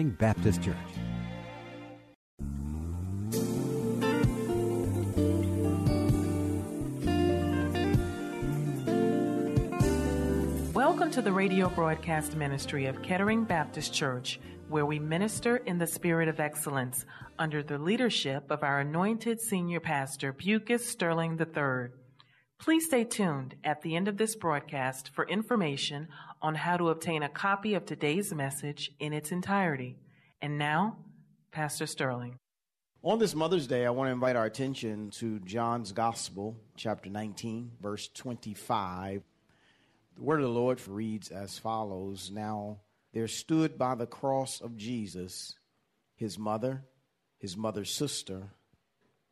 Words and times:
Baptist 0.00 0.62
Church. 0.62 0.76
Welcome 10.72 11.10
to 11.10 11.20
the 11.20 11.32
radio 11.32 11.68
broadcast 11.68 12.36
ministry 12.36 12.86
of 12.86 13.02
Kettering 13.02 13.42
Baptist 13.42 13.92
Church, 13.92 14.38
where 14.68 14.86
we 14.86 15.00
minister 15.00 15.56
in 15.56 15.78
the 15.78 15.86
spirit 15.88 16.28
of 16.28 16.38
excellence 16.38 17.04
under 17.36 17.64
the 17.64 17.78
leadership 17.78 18.52
of 18.52 18.62
our 18.62 18.78
anointed 18.78 19.40
senior 19.40 19.80
pastor, 19.80 20.32
Bucas 20.32 20.88
Sterling 20.88 21.40
III. 21.40 21.88
Please 22.58 22.86
stay 22.86 23.04
tuned 23.04 23.54
at 23.62 23.82
the 23.82 23.94
end 23.94 24.08
of 24.08 24.16
this 24.16 24.34
broadcast 24.34 25.10
for 25.14 25.26
information 25.28 26.08
on 26.42 26.56
how 26.56 26.76
to 26.76 26.88
obtain 26.88 27.22
a 27.22 27.28
copy 27.28 27.74
of 27.74 27.86
today's 27.86 28.34
message 28.34 28.90
in 28.98 29.12
its 29.12 29.30
entirety. 29.30 29.96
And 30.42 30.58
now, 30.58 30.98
Pastor 31.52 31.86
Sterling. 31.86 32.36
On 33.04 33.20
this 33.20 33.34
Mother's 33.34 33.68
Day, 33.68 33.86
I 33.86 33.90
want 33.90 34.08
to 34.08 34.12
invite 34.12 34.34
our 34.34 34.44
attention 34.44 35.10
to 35.12 35.38
John's 35.40 35.92
Gospel, 35.92 36.56
chapter 36.76 37.08
19, 37.08 37.70
verse 37.80 38.08
25. 38.08 39.22
The 40.16 40.22
word 40.22 40.40
of 40.40 40.46
the 40.46 40.48
Lord 40.48 40.80
reads 40.88 41.30
as 41.30 41.58
follows 41.60 42.28
Now 42.32 42.80
there 43.12 43.28
stood 43.28 43.78
by 43.78 43.94
the 43.94 44.06
cross 44.06 44.60
of 44.60 44.76
Jesus 44.76 45.54
his 46.16 46.36
mother, 46.36 46.82
his 47.38 47.56
mother's 47.56 47.90
sister, 47.92 48.50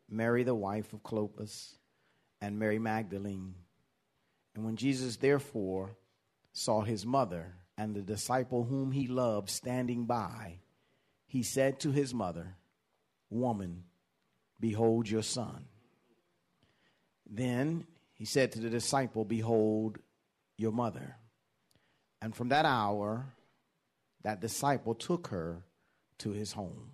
Mary, 0.09 0.45
the 0.45 0.55
wife 0.55 0.93
of 0.93 1.03
Clopas, 1.03 1.75
and 2.41 2.59
Mary 2.59 2.79
Magdalene. 2.79 3.55
And 4.55 4.65
when 4.65 4.77
Jesus 4.77 5.17
therefore 5.17 5.97
saw 6.53 6.83
his 6.83 7.05
mother 7.05 7.55
and 7.77 7.95
the 7.95 8.03
disciple 8.03 8.65
whom 8.65 8.93
he 8.93 9.07
loved 9.07 9.51
standing 9.51 10.07
by, 10.07 10.61
he 11.27 11.43
said 11.43 11.81
to 11.81 11.91
his 11.91 12.15
mother, 12.15 12.57
Woman, 13.29 13.85
behold 14.61 15.09
your 15.09 15.23
son. 15.23 15.67
Then 17.29 17.87
he 18.15 18.25
said 18.25 18.53
to 18.53 18.61
the 18.61 18.71
disciple, 18.71 19.25
Behold 19.25 19.99
your 20.57 20.73
mother. 20.73 21.17
And 22.23 22.35
from 22.35 22.49
that 22.49 22.65
hour, 22.65 23.27
that 24.23 24.41
disciple 24.41 24.95
took 24.95 25.29
her 25.29 25.63
to 26.19 26.31
his 26.31 26.53
home. 26.53 26.91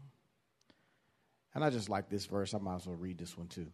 And 1.54 1.62
I 1.62 1.70
just 1.70 1.88
like 1.88 2.08
this 2.08 2.26
verse. 2.26 2.54
I 2.54 2.58
might 2.58 2.76
as 2.76 2.86
well 2.86 2.96
read 2.96 3.18
this 3.18 3.36
one 3.36 3.46
too. 3.46 3.68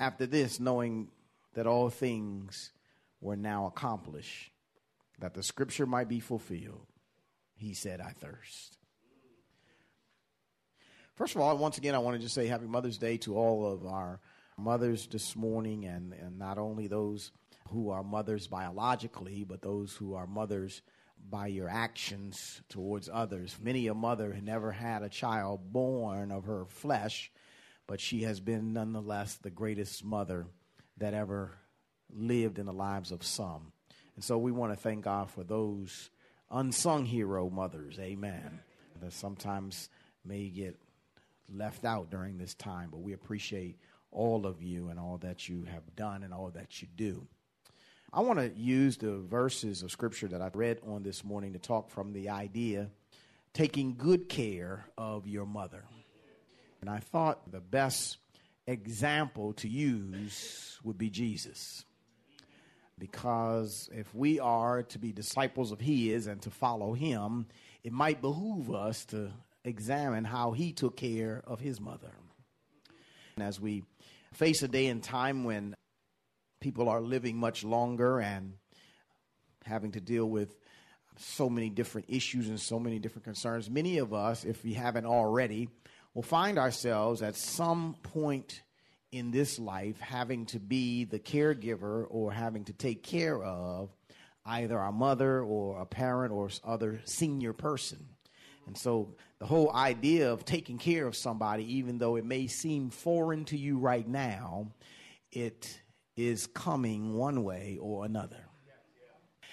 After 0.00 0.24
this, 0.24 0.58
knowing 0.58 1.08
that 1.52 1.66
all 1.66 1.90
things 1.90 2.72
were 3.20 3.36
now 3.36 3.66
accomplished, 3.66 4.50
that 5.18 5.34
the 5.34 5.42
scripture 5.42 5.84
might 5.84 6.08
be 6.08 6.20
fulfilled, 6.20 6.86
he 7.54 7.74
said, 7.74 8.00
I 8.00 8.12
thirst. 8.18 8.78
First 11.16 11.34
of 11.34 11.42
all, 11.42 11.58
once 11.58 11.76
again, 11.76 11.94
I 11.94 11.98
want 11.98 12.16
to 12.16 12.22
just 12.22 12.34
say 12.34 12.46
happy 12.46 12.64
Mother's 12.64 12.96
Day 12.96 13.18
to 13.18 13.36
all 13.36 13.70
of 13.70 13.84
our 13.84 14.20
mothers 14.56 15.06
this 15.06 15.36
morning, 15.36 15.84
and, 15.84 16.14
and 16.14 16.38
not 16.38 16.56
only 16.56 16.86
those 16.86 17.30
who 17.68 17.90
are 17.90 18.02
mothers 18.02 18.46
biologically, 18.46 19.44
but 19.44 19.60
those 19.60 19.94
who 19.94 20.14
are 20.14 20.26
mothers 20.26 20.80
by 21.28 21.46
your 21.46 21.68
actions 21.68 22.62
towards 22.70 23.10
others. 23.12 23.54
Many 23.62 23.86
a 23.88 23.94
mother 23.94 24.32
had 24.32 24.44
never 24.44 24.72
had 24.72 25.02
a 25.02 25.10
child 25.10 25.70
born 25.74 26.32
of 26.32 26.44
her 26.44 26.64
flesh, 26.64 27.30
but 27.90 27.98
she 27.98 28.22
has 28.22 28.38
been 28.38 28.72
nonetheless 28.72 29.34
the 29.34 29.50
greatest 29.50 30.04
mother 30.04 30.46
that 30.98 31.12
ever 31.12 31.50
lived 32.08 32.60
in 32.60 32.66
the 32.66 32.72
lives 32.72 33.10
of 33.10 33.24
some. 33.24 33.72
And 34.14 34.22
so 34.22 34.38
we 34.38 34.52
want 34.52 34.72
to 34.72 34.78
thank 34.78 35.02
God 35.02 35.28
for 35.28 35.42
those 35.42 36.08
unsung 36.52 37.04
hero 37.04 37.50
mothers, 37.50 37.98
amen, 37.98 38.60
that 39.02 39.12
sometimes 39.12 39.88
may 40.24 40.46
get 40.50 40.78
left 41.52 41.84
out 41.84 42.12
during 42.12 42.38
this 42.38 42.54
time, 42.54 42.90
but 42.92 43.00
we 43.00 43.12
appreciate 43.12 43.76
all 44.12 44.46
of 44.46 44.62
you 44.62 44.90
and 44.90 45.00
all 45.00 45.18
that 45.22 45.48
you 45.48 45.64
have 45.64 45.96
done 45.96 46.22
and 46.22 46.32
all 46.32 46.52
that 46.54 46.80
you 46.80 46.86
do. 46.94 47.26
I 48.12 48.20
want 48.20 48.38
to 48.38 48.52
use 48.56 48.98
the 48.98 49.18
verses 49.18 49.82
of 49.82 49.90
scripture 49.90 50.28
that 50.28 50.40
I 50.40 50.50
read 50.54 50.78
on 50.86 51.02
this 51.02 51.24
morning 51.24 51.54
to 51.54 51.58
talk 51.58 51.90
from 51.90 52.12
the 52.12 52.28
idea 52.28 52.88
taking 53.52 53.96
good 53.96 54.28
care 54.28 54.86
of 54.96 55.26
your 55.26 55.44
mother. 55.44 55.82
And 56.80 56.88
I 56.88 56.98
thought 56.98 57.50
the 57.50 57.60
best 57.60 58.18
example 58.66 59.52
to 59.54 59.68
use 59.68 60.78
would 60.82 60.98
be 60.98 61.10
Jesus. 61.10 61.84
Because 62.98 63.88
if 63.92 64.14
we 64.14 64.40
are 64.40 64.82
to 64.84 64.98
be 64.98 65.12
disciples 65.12 65.72
of 65.72 65.80
His 65.80 66.26
and 66.26 66.40
to 66.42 66.50
follow 66.50 66.92
Him, 66.92 67.46
it 67.82 67.92
might 67.92 68.20
behoove 68.20 68.74
us 68.74 69.04
to 69.06 69.32
examine 69.64 70.24
how 70.24 70.52
He 70.52 70.72
took 70.72 70.96
care 70.96 71.42
of 71.46 71.60
His 71.60 71.80
mother. 71.80 72.12
And 73.36 73.44
as 73.44 73.60
we 73.60 73.84
face 74.32 74.62
a 74.62 74.68
day 74.68 74.86
and 74.86 75.02
time 75.02 75.44
when 75.44 75.74
people 76.60 76.88
are 76.88 77.00
living 77.00 77.36
much 77.36 77.64
longer 77.64 78.20
and 78.20 78.54
having 79.64 79.92
to 79.92 80.00
deal 80.00 80.26
with 80.26 80.54
so 81.16 81.50
many 81.50 81.68
different 81.68 82.06
issues 82.08 82.48
and 82.48 82.60
so 82.60 82.78
many 82.78 82.98
different 82.98 83.24
concerns. 83.24 83.68
Many 83.68 83.98
of 83.98 84.14
us, 84.14 84.44
if 84.44 84.64
we 84.64 84.74
haven't 84.74 85.06
already, 85.06 85.68
will 86.14 86.22
find 86.22 86.58
ourselves 86.58 87.22
at 87.22 87.36
some 87.36 87.96
point 88.02 88.62
in 89.12 89.30
this 89.30 89.58
life 89.58 89.98
having 90.00 90.46
to 90.46 90.60
be 90.60 91.04
the 91.04 91.18
caregiver 91.18 92.06
or 92.08 92.32
having 92.32 92.64
to 92.64 92.72
take 92.72 93.02
care 93.02 93.42
of 93.42 93.90
either 94.46 94.78
our 94.78 94.92
mother 94.92 95.42
or 95.42 95.80
a 95.80 95.86
parent 95.86 96.32
or 96.32 96.48
other 96.64 97.00
senior 97.04 97.52
person. 97.52 97.98
And 98.66 98.76
so 98.76 99.14
the 99.38 99.46
whole 99.46 99.72
idea 99.72 100.32
of 100.32 100.44
taking 100.44 100.78
care 100.78 101.06
of 101.06 101.16
somebody, 101.16 101.78
even 101.78 101.98
though 101.98 102.16
it 102.16 102.24
may 102.24 102.46
seem 102.46 102.90
foreign 102.90 103.44
to 103.46 103.56
you 103.56 103.78
right 103.78 104.06
now, 104.06 104.68
it 105.32 105.80
is 106.16 106.46
coming 106.46 107.14
one 107.14 107.42
way 107.42 107.78
or 107.80 108.04
another. 108.04 108.46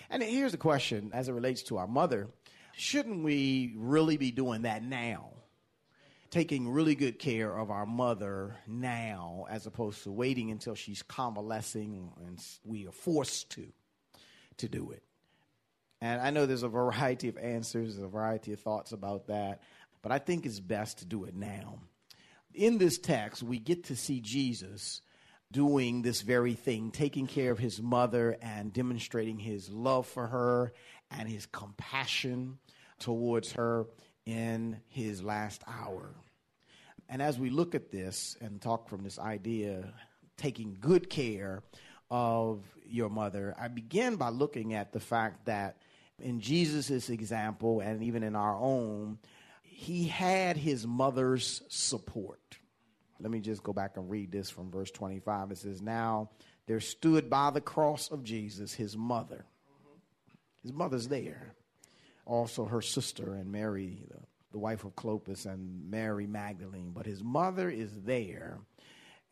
And 0.10 0.24
here's 0.24 0.52
the 0.52 0.58
question 0.58 1.12
as 1.14 1.28
it 1.28 1.34
relates 1.34 1.64
to 1.64 1.78
our 1.78 1.88
mother 1.88 2.30
shouldn't 2.80 3.24
we 3.24 3.74
really 3.76 4.18
be 4.18 4.30
doing 4.30 4.62
that 4.62 4.84
now? 4.84 5.32
Taking 6.30 6.70
really 6.70 6.96
good 6.96 7.20
care 7.20 7.58
of 7.58 7.72
our 7.72 7.86
mother 7.86 8.58
now 8.68 9.46
as 9.50 9.66
opposed 9.66 10.04
to 10.04 10.12
waiting 10.12 10.52
until 10.52 10.76
she's 10.76 11.02
convalescing 11.02 12.12
and 12.26 12.44
we 12.66 12.86
are 12.88 12.92
forced 12.92 13.52
to 13.52 13.68
to 14.58 14.68
do 14.68 14.92
it. 14.92 15.04
And 16.02 16.22
I 16.22 16.30
know 16.30 16.46
there's 16.46 16.64
a 16.64 16.70
variety 16.70 17.28
of 17.28 17.38
answers, 17.38 17.98
a 17.98 18.08
variety 18.08 18.54
of 18.54 18.60
thoughts 18.60 18.92
about 18.92 19.28
that, 19.28 19.62
but 20.02 20.12
I 20.12 20.20
think 20.20 20.46
it's 20.46 20.60
best 20.60 21.00
to 21.00 21.06
do 21.06 21.24
it 21.26 21.36
now. 21.36 21.80
In 22.54 22.78
this 22.78 22.98
text, 22.98 23.44
we 23.44 23.60
get 23.60 23.86
to 23.86 23.96
see 23.96 24.20
Jesus 24.20 25.02
doing 25.52 26.02
this 26.02 26.22
very 26.22 26.54
thing, 26.54 26.92
taking 26.92 27.28
care 27.28 27.52
of 27.52 27.60
his 27.60 27.82
mother 27.82 28.38
and 28.42 28.74
demonstrating 28.74 29.40
his 29.40 29.70
love 29.70 30.06
for 30.06 30.28
her 30.28 30.74
and 31.10 31.30
his 31.30 31.46
compassion 31.46 32.58
towards 33.00 33.54
her 33.54 33.86
in 34.28 34.78
his 34.90 35.24
last 35.24 35.64
hour. 35.66 36.14
And 37.08 37.22
as 37.22 37.40
we 37.40 37.50
look 37.50 37.74
at 37.74 37.92
this 37.92 38.36
and 38.42 38.62
talk 38.62 38.90
from 38.90 39.04
this 39.04 39.18
idea, 39.18 39.94
taking 40.36 40.78
good 40.82 41.10
care 41.10 41.64
of 42.12 42.62
your 42.86 43.10
mother, 43.10 43.56
I 43.58 43.70
begin 43.70 44.18
by 44.18 44.30
looking 44.30 44.74
at 44.74 44.92
the 44.92 45.00
fact 45.00 45.46
that 45.46 45.78
in 46.22 46.42
Jesus' 46.42 47.10
example 47.10 47.80
and 47.80 48.04
even 48.04 48.22
in 48.22 48.36
our 48.36 48.58
own, 48.58 49.18
he 49.64 50.08
had 50.08 50.58
his 50.58 50.86
mother's 50.86 51.62
support. 51.70 52.58
Let 53.22 53.32
me 53.32 53.40
just 53.40 53.64
go 53.64 53.72
back 53.72 53.96
and 53.96 54.10
read 54.10 54.32
this 54.32 54.50
from 54.50 54.70
verse 54.70 54.92
25. 54.92 55.52
It 55.52 55.58
says, 55.60 55.82
Now 55.82 56.32
there 56.66 56.82
stood 56.82 57.30
by 57.30 57.52
the 57.52 57.62
cross 57.62 58.12
of 58.12 58.26
Jesus 58.26 58.74
his 58.74 58.98
mother. 58.98 59.46
His 60.62 60.74
mother's 60.74 61.08
there. 61.08 61.54
Also 62.28 62.66
her 62.66 62.82
sister 62.82 63.34
and 63.34 63.52
Mary, 63.52 64.04
the, 64.52 64.60
wife 64.60 64.84
of 64.84 64.96
Clopas, 64.96 65.46
and 65.46 65.90
Mary 65.90 66.28
Magdalene. 66.28 66.92
But 66.94 67.06
his 67.06 67.24
mother 67.24 67.70
is 67.70 67.92
there, 68.02 68.60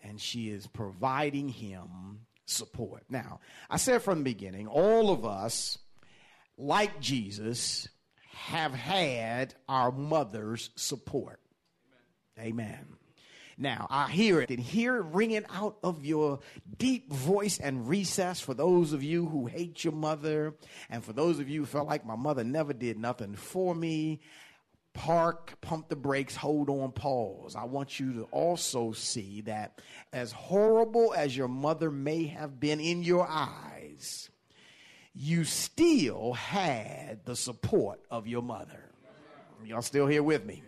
and 0.02 0.22
she 0.22 0.50
is 0.50 0.68
providing 0.68 1.50
him 1.50 2.22
support. 2.46 3.04
Now, 3.10 3.40
I 3.70 3.78
said 3.78 4.02
from 4.02 4.20
the 4.20 4.24
beginning, 4.24 4.68
all 4.68 5.12
of 5.12 5.26
us, 5.26 5.78
like 6.58 7.00
Jesus, 7.02 7.88
have 8.32 8.74
had 8.74 9.56
our 9.68 9.92
mother's 9.92 10.70
support. 10.76 11.40
Amen. 12.40 12.86
Now, 13.58 13.88
I 13.90 14.10
hear 14.10 14.42
it 14.42 14.50
and 14.50 14.60
hear 14.60 14.98
it 14.98 15.06
ringing 15.14 15.46
out 15.50 15.78
of 15.82 16.06
your 16.06 16.40
deep 16.78 17.12
voice 17.12 17.58
and 17.58 17.88
recess 17.88 18.42
for 18.42 18.54
those 18.54 18.92
of 18.92 19.02
you 19.02 19.28
who 19.28 19.46
hate 19.46 19.84
your 19.84 19.94
mother, 19.94 20.56
and 20.90 21.04
for 21.04 21.14
those 21.14 21.40
of 21.40 21.48
you 21.48 21.62
who 21.62 21.66
felt 21.66 21.88
like 21.88 22.06
my 22.06 22.18
mother 22.18 22.44
never 22.44 22.74
did 22.74 22.98
nothing 23.00 23.36
for 23.36 23.74
me. 23.74 24.20
Park, 24.94 25.56
pump 25.62 25.90
the 25.90 25.96
brakes, 25.96 26.36
hold 26.36 26.70
on, 26.70 26.92
pause. 26.92 27.56
I 27.56 27.66
want 27.66 28.00
you 28.00 28.14
to 28.14 28.24
also 28.32 28.94
see 28.94 29.42
that 29.42 29.82
as 30.14 30.32
horrible 30.32 31.14
as 31.14 31.36
your 31.36 31.50
mother 31.50 31.92
may 31.92 32.28
have 32.28 32.60
been 32.60 32.80
in 32.80 33.04
your 33.04 33.28
eyes, 33.28 34.30
you 35.14 35.44
still 35.46 36.34
had 36.34 37.26
the 37.26 37.36
support 37.36 38.02
of 38.12 38.28
your 38.28 38.42
mother. 38.42 38.84
Y'all 39.66 39.82
still 39.82 40.08
here 40.08 40.24
with 40.24 40.46
me? 40.46 40.62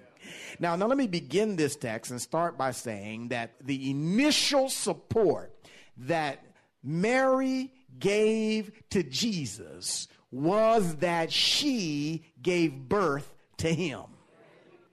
Now, 0.60 0.76
now 0.76 0.88
let 0.88 0.98
me 0.98 1.08
begin 1.08 1.56
this 1.56 1.76
text 1.76 2.12
and 2.12 2.22
start 2.22 2.58
by 2.58 2.72
saying 2.72 3.30
that 3.30 3.56
the 3.62 3.90
initial 3.90 4.70
support 4.70 5.54
that 5.98 6.44
Mary 6.84 7.72
gave 8.00 8.72
to 8.90 9.04
Jesus 9.04 10.08
was 10.32 10.98
that 10.98 11.32
she 11.32 12.26
gave 12.42 12.90
birth 12.90 13.34
to 13.58 13.74
him. 13.74 14.04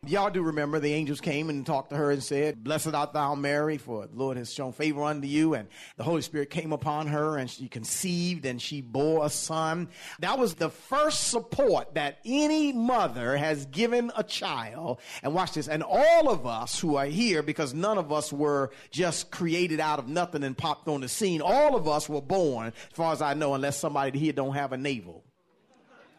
Y'all 0.06 0.30
do 0.30 0.42
remember 0.42 0.78
the 0.78 0.92
angels 0.92 1.20
came 1.20 1.48
and 1.48 1.64
talked 1.64 1.90
to 1.90 1.96
her 1.96 2.10
and 2.10 2.22
said, 2.22 2.62
Blessed 2.62 2.94
art 2.94 3.12
thou, 3.12 3.34
Mary, 3.34 3.78
for 3.78 4.06
the 4.06 4.16
Lord 4.16 4.36
has 4.36 4.52
shown 4.52 4.72
favor 4.72 5.02
unto 5.02 5.26
you. 5.26 5.54
And 5.54 5.68
the 5.96 6.04
Holy 6.04 6.20
Spirit 6.22 6.50
came 6.50 6.72
upon 6.72 7.06
her 7.06 7.38
and 7.38 7.48
she 7.48 7.68
conceived 7.68 8.44
and 8.44 8.60
she 8.60 8.80
bore 8.80 9.24
a 9.24 9.30
son. 9.30 9.88
That 10.20 10.38
was 10.38 10.54
the 10.54 10.68
first 10.68 11.28
support 11.28 11.94
that 11.94 12.18
any 12.24 12.72
mother 12.72 13.36
has 13.36 13.66
given 13.66 14.12
a 14.16 14.22
child. 14.22 15.00
And 15.22 15.32
watch 15.32 15.52
this. 15.52 15.68
And 15.68 15.82
all 15.82 16.28
of 16.28 16.46
us 16.46 16.78
who 16.78 16.96
are 16.96 17.06
here, 17.06 17.42
because 17.42 17.72
none 17.72 17.96
of 17.96 18.12
us 18.12 18.32
were 18.32 18.70
just 18.90 19.30
created 19.30 19.80
out 19.80 19.98
of 19.98 20.08
nothing 20.08 20.44
and 20.44 20.56
popped 20.56 20.88
on 20.88 21.00
the 21.00 21.08
scene, 21.08 21.40
all 21.40 21.76
of 21.76 21.88
us 21.88 22.08
were 22.08 22.22
born, 22.22 22.68
as 22.68 22.96
far 22.96 23.12
as 23.12 23.22
I 23.22 23.34
know, 23.34 23.54
unless 23.54 23.78
somebody 23.78 24.18
here 24.18 24.32
don't 24.32 24.54
have 24.54 24.72
a 24.72 24.76
navel. 24.76 25.24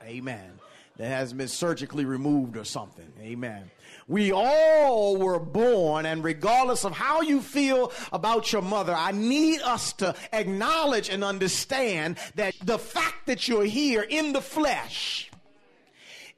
Amen 0.03 0.59
that 0.97 1.07
has 1.07 1.33
been 1.33 1.47
surgically 1.47 2.05
removed 2.05 2.57
or 2.57 2.63
something. 2.63 3.11
Amen. 3.19 3.69
We 4.07 4.31
all 4.31 5.17
were 5.17 5.39
born, 5.39 6.05
and 6.05 6.23
regardless 6.23 6.85
of 6.85 6.91
how 6.91 7.21
you 7.21 7.41
feel 7.41 7.91
about 8.13 8.51
your 8.51 8.61
mother, 8.61 8.93
I 8.93 9.11
need 9.11 9.61
us 9.61 9.93
to 9.93 10.13
acknowledge 10.31 11.09
and 11.09 11.23
understand 11.23 12.17
that 12.35 12.53
the 12.63 12.77
fact 12.77 13.25
that 13.25 13.47
you're 13.47 13.65
here 13.65 14.03
in 14.03 14.33
the 14.33 14.41
flesh 14.41 15.31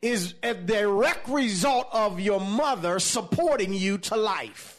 is 0.01 0.35
a 0.43 0.53
direct 0.53 1.27
result 1.27 1.87
of 1.91 2.21
your 2.21 2.39
mother 2.39 2.99
supporting 2.99 3.73
you 3.73 3.97
to 3.97 4.15
life 4.15 4.76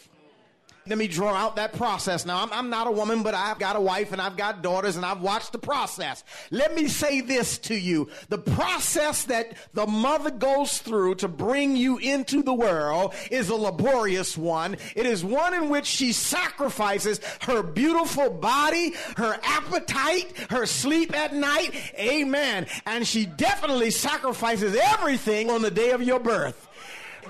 let 0.88 0.96
me 0.96 1.06
draw 1.06 1.34
out 1.34 1.56
that 1.56 1.74
process. 1.74 2.24
Now, 2.24 2.42
I'm, 2.42 2.52
I'm, 2.52 2.70
not 2.70 2.86
a 2.86 2.90
woman, 2.90 3.22
but 3.22 3.34
I've 3.34 3.58
got 3.58 3.76
a 3.76 3.80
wife 3.80 4.12
and 4.12 4.20
I've 4.20 4.36
got 4.36 4.62
daughters 4.62 4.96
and 4.96 5.04
I've 5.04 5.20
watched 5.20 5.52
the 5.52 5.58
process. 5.58 6.24
Let 6.50 6.74
me 6.74 6.88
say 6.88 7.20
this 7.20 7.58
to 7.58 7.74
you. 7.74 8.08
The 8.28 8.38
process 8.38 9.24
that 9.24 9.56
the 9.74 9.86
mother 9.86 10.30
goes 10.30 10.78
through 10.78 11.16
to 11.16 11.28
bring 11.28 11.76
you 11.76 11.98
into 11.98 12.42
the 12.42 12.54
world 12.54 13.14
is 13.30 13.50
a 13.50 13.54
laborious 13.54 14.36
one. 14.36 14.76
It 14.94 15.06
is 15.06 15.24
one 15.24 15.54
in 15.54 15.68
which 15.68 15.86
she 15.86 16.12
sacrifices 16.12 17.20
her 17.42 17.62
beautiful 17.62 18.30
body, 18.30 18.94
her 19.16 19.38
appetite, 19.42 20.32
her 20.50 20.64
sleep 20.66 21.14
at 21.14 21.34
night. 21.34 21.74
Amen. 21.98 22.66
And 22.86 23.06
she 23.06 23.26
definitely 23.26 23.90
sacrifices 23.90 24.76
everything 24.80 25.50
on 25.50 25.62
the 25.62 25.70
day 25.70 25.90
of 25.90 26.02
your 26.02 26.20
birth. 26.20 26.67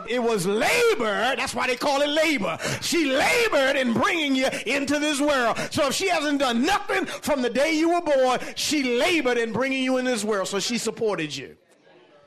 It 0.07 0.23
was 0.23 0.47
labor. 0.47 1.35
That's 1.37 1.55
why 1.55 1.67
they 1.67 1.77
call 1.77 2.03
it 2.03 2.09
labor. 2.09 2.59
She 2.81 3.11
labored 3.11 3.77
in 3.77 3.93
bringing 3.93 4.35
you 4.35 4.49
into 4.67 4.99
this 4.99 5.21
world. 5.21 5.59
So 5.71 5.89
if 5.89 5.95
she 5.95 6.09
hasn't 6.09 6.41
done 6.41 6.65
nothing 6.65 7.07
from 7.07 7.43
the 7.43 7.51
day 7.51 7.73
you 7.73 7.91
were 7.91 8.01
born, 8.01 8.41
she 8.55 8.99
labored 8.99 9.39
in 9.39 9.53
bringing 9.53 9.83
you 9.83 9.97
in 9.99 10.05
this 10.05 10.25
world. 10.25 10.49
So 10.49 10.61
she 10.61 10.79
supported 10.79 11.35
you. 11.35 11.57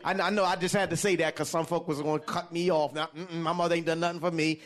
I, 0.04 0.32
know 0.32 0.44
I 0.44 0.56
just 0.56 0.74
had 0.74 0.90
to 0.90 0.98
say 0.98 1.16
that 1.18 1.36
because 1.36 1.50
some 1.50 1.66
folk 1.66 1.88
was 1.88 2.02
going 2.02 2.20
to 2.20 2.26
cut 2.26 2.52
me 2.52 2.72
off. 2.72 2.94
Now, 2.94 3.10
my 3.32 3.54
mother 3.54 3.76
ain't 3.76 3.86
done 3.86 4.00
nothing 4.00 4.20
for 4.20 4.32
me. 4.32 4.60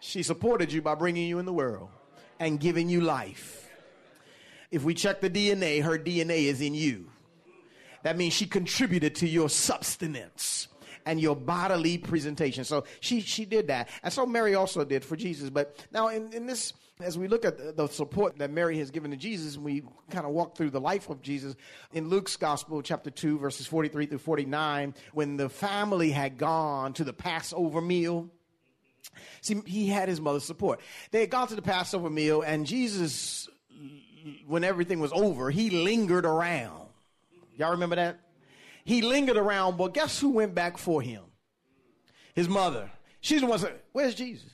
She 0.00 0.22
supported 0.22 0.72
you 0.72 0.82
by 0.82 0.94
bringing 0.94 1.28
you 1.28 1.38
in 1.38 1.46
the 1.46 1.52
world 1.52 1.88
and 2.40 2.58
giving 2.58 2.88
you 2.88 3.00
life. 3.00 3.70
If 4.70 4.82
we 4.82 4.94
check 4.94 5.20
the 5.20 5.30
DNA, 5.30 5.82
her 5.82 5.98
DNA 5.98 6.44
is 6.44 6.60
in 6.60 6.74
you. 6.74 7.10
That 8.02 8.18
means 8.18 8.34
she 8.34 8.46
contributed 8.46 9.14
to 9.16 9.28
your 9.28 9.48
substance 9.48 10.68
and 11.06 11.20
your 11.20 11.36
bodily 11.36 11.98
presentation. 11.98 12.64
So 12.64 12.84
she, 13.00 13.20
she 13.20 13.44
did 13.44 13.68
that. 13.68 13.88
And 14.02 14.12
so 14.12 14.26
Mary 14.26 14.54
also 14.54 14.84
did 14.84 15.04
for 15.04 15.16
Jesus. 15.16 15.50
But 15.50 15.76
now 15.92 16.08
in, 16.08 16.32
in 16.32 16.46
this, 16.46 16.72
as 17.00 17.18
we 17.18 17.28
look 17.28 17.44
at 17.44 17.76
the 17.76 17.86
support 17.88 18.38
that 18.38 18.50
Mary 18.50 18.78
has 18.78 18.90
given 18.90 19.10
to 19.10 19.16
Jesus, 19.16 19.58
we 19.58 19.82
kind 20.10 20.26
of 20.26 20.32
walk 20.32 20.56
through 20.56 20.70
the 20.70 20.80
life 20.80 21.10
of 21.10 21.22
Jesus 21.22 21.54
in 21.92 22.08
Luke's 22.08 22.36
Gospel, 22.36 22.82
chapter 22.82 23.10
2, 23.10 23.38
verses 23.38 23.66
43 23.66 24.06
through 24.06 24.18
49, 24.18 24.94
when 25.12 25.36
the 25.36 25.48
family 25.48 26.10
had 26.10 26.38
gone 26.38 26.92
to 26.94 27.04
the 27.04 27.12
Passover 27.12 27.80
meal. 27.80 28.30
See, 29.42 29.60
he 29.66 29.88
had 29.88 30.08
his 30.08 30.20
mother's 30.20 30.44
support. 30.44 30.80
They 31.10 31.20
had 31.20 31.30
gone 31.30 31.48
to 31.48 31.56
the 31.56 31.62
Passover 31.62 32.08
meal, 32.08 32.42
and 32.42 32.66
Jesus, 32.66 33.48
when 34.46 34.64
everything 34.64 35.00
was 35.00 35.12
over, 35.12 35.50
he 35.50 35.70
lingered 35.70 36.24
around. 36.24 36.88
Y'all 37.56 37.72
remember 37.72 37.96
that? 37.96 38.18
He 38.84 39.02
lingered 39.02 39.36
around, 39.36 39.78
but 39.78 39.94
guess 39.94 40.20
who 40.20 40.30
went 40.30 40.54
back 40.54 40.78
for 40.78 41.00
him? 41.00 41.22
His 42.34 42.48
mother. 42.48 42.90
She's 43.20 43.40
the 43.40 43.46
one 43.46 43.58
said, 43.58 43.80
Where's 43.92 44.14
Jesus? 44.14 44.50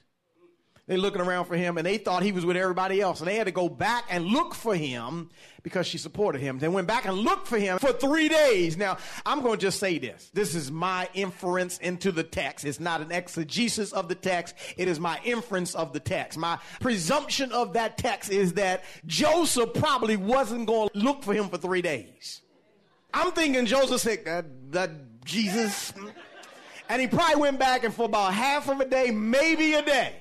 They're 0.91 0.99
looking 0.99 1.21
around 1.21 1.45
for 1.45 1.57
him 1.57 1.79
and 1.79 1.87
they 1.87 1.99
thought 1.99 2.25
he 2.25 2.33
was 2.33 2.45
with 2.45 2.57
everybody 2.57 3.01
else. 3.01 3.21
And 3.21 3.29
they 3.29 3.37
had 3.37 3.45
to 3.45 3.53
go 3.53 3.69
back 3.69 4.07
and 4.11 4.25
look 4.25 4.57
for 4.57 4.75
him 4.75 5.31
because 5.63 5.87
she 5.87 5.99
supported 5.99 6.41
him. 6.41 6.59
They 6.59 6.67
went 6.67 6.89
back 6.89 7.05
and 7.05 7.17
looked 7.17 7.47
for 7.47 7.61
him 7.61 7.79
for 7.79 7.93
three 7.93 8.29
days. 8.29 8.77
Now, 8.77 8.99
I'm 9.25 9.41
going 9.41 9.61
to 9.61 9.67
just 9.67 9.79
say 9.79 9.99
this. 9.99 10.33
This 10.35 10.57
is 10.57 10.69
my 10.69 11.09
inference 11.15 11.79
into 11.79 12.11
the 12.11 12.25
text. 12.25 12.65
It's 12.65 12.81
not 12.81 13.03
an 13.03 13.13
exegesis 13.13 13.93
of 13.93 14.09
the 14.09 14.17
text. 14.17 14.57
It 14.77 14.89
is 14.89 14.99
my 14.99 15.21
inference 15.25 15.77
of 15.77 15.93
the 15.93 16.01
text. 16.01 16.37
My 16.37 16.59
presumption 16.81 17.53
of 17.53 17.75
that 17.75 17.97
text 17.97 18.33
is 18.33 18.55
that 18.55 18.83
Joseph 19.07 19.75
probably 19.75 20.17
wasn't 20.17 20.67
going 20.67 20.89
to 20.89 20.99
look 20.99 21.23
for 21.23 21.35
him 21.35 21.51
for 21.51 21.57
three 21.57 21.83
days. 21.83 22.43
I'm 23.13 23.33
thinking 23.33 23.67
Joseph 23.67 24.01
said, 24.01 24.25
that, 24.25 24.45
that 24.73 24.91
Jesus. 25.25 25.93
And 26.89 27.01
he 27.01 27.07
probably 27.07 27.41
went 27.41 27.59
back 27.59 27.85
and 27.85 27.95
for 27.95 28.05
about 28.05 28.35
half 28.35 28.69
of 28.69 28.81
a 28.81 28.85
day, 28.85 29.11
maybe 29.11 29.75
a 29.75 29.83
day, 29.83 30.15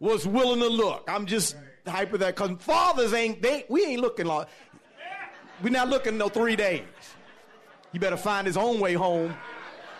was 0.00 0.26
willing 0.26 0.60
to 0.60 0.68
look. 0.68 1.08
I'm 1.08 1.26
just 1.26 1.56
hyper 1.86 2.18
that 2.18 2.36
because 2.36 2.62
fathers 2.62 3.12
ain't, 3.12 3.42
they, 3.42 3.64
we 3.68 3.84
ain't 3.84 4.00
looking 4.00 4.26
like, 4.26 4.48
we're 5.62 5.70
not 5.70 5.88
looking 5.88 6.16
no 6.16 6.28
three 6.28 6.56
days. 6.56 6.84
You 7.92 8.00
better 8.00 8.16
find 8.16 8.46
his 8.46 8.56
own 8.56 8.78
way 8.80 8.94
home. 8.94 9.34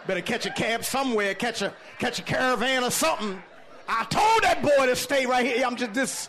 Better 0.07 0.21
catch 0.21 0.47
a 0.47 0.51
cab 0.51 0.85
somewhere, 0.85 1.35
catch 1.35 1.63
a, 1.63 1.75
catch 1.99 2.19
a 2.19 2.23
caravan 2.23 2.85
or 2.85 2.91
something. 2.91 3.43
I 3.89 4.05
told 4.05 4.43
that 4.43 4.63
boy 4.63 4.87
to 4.87 4.95
stay 4.95 5.27
right 5.27 5.45
here. 5.45 5.67
I'm 5.67 5.77
just 5.77 5.95
this. 5.95 6.29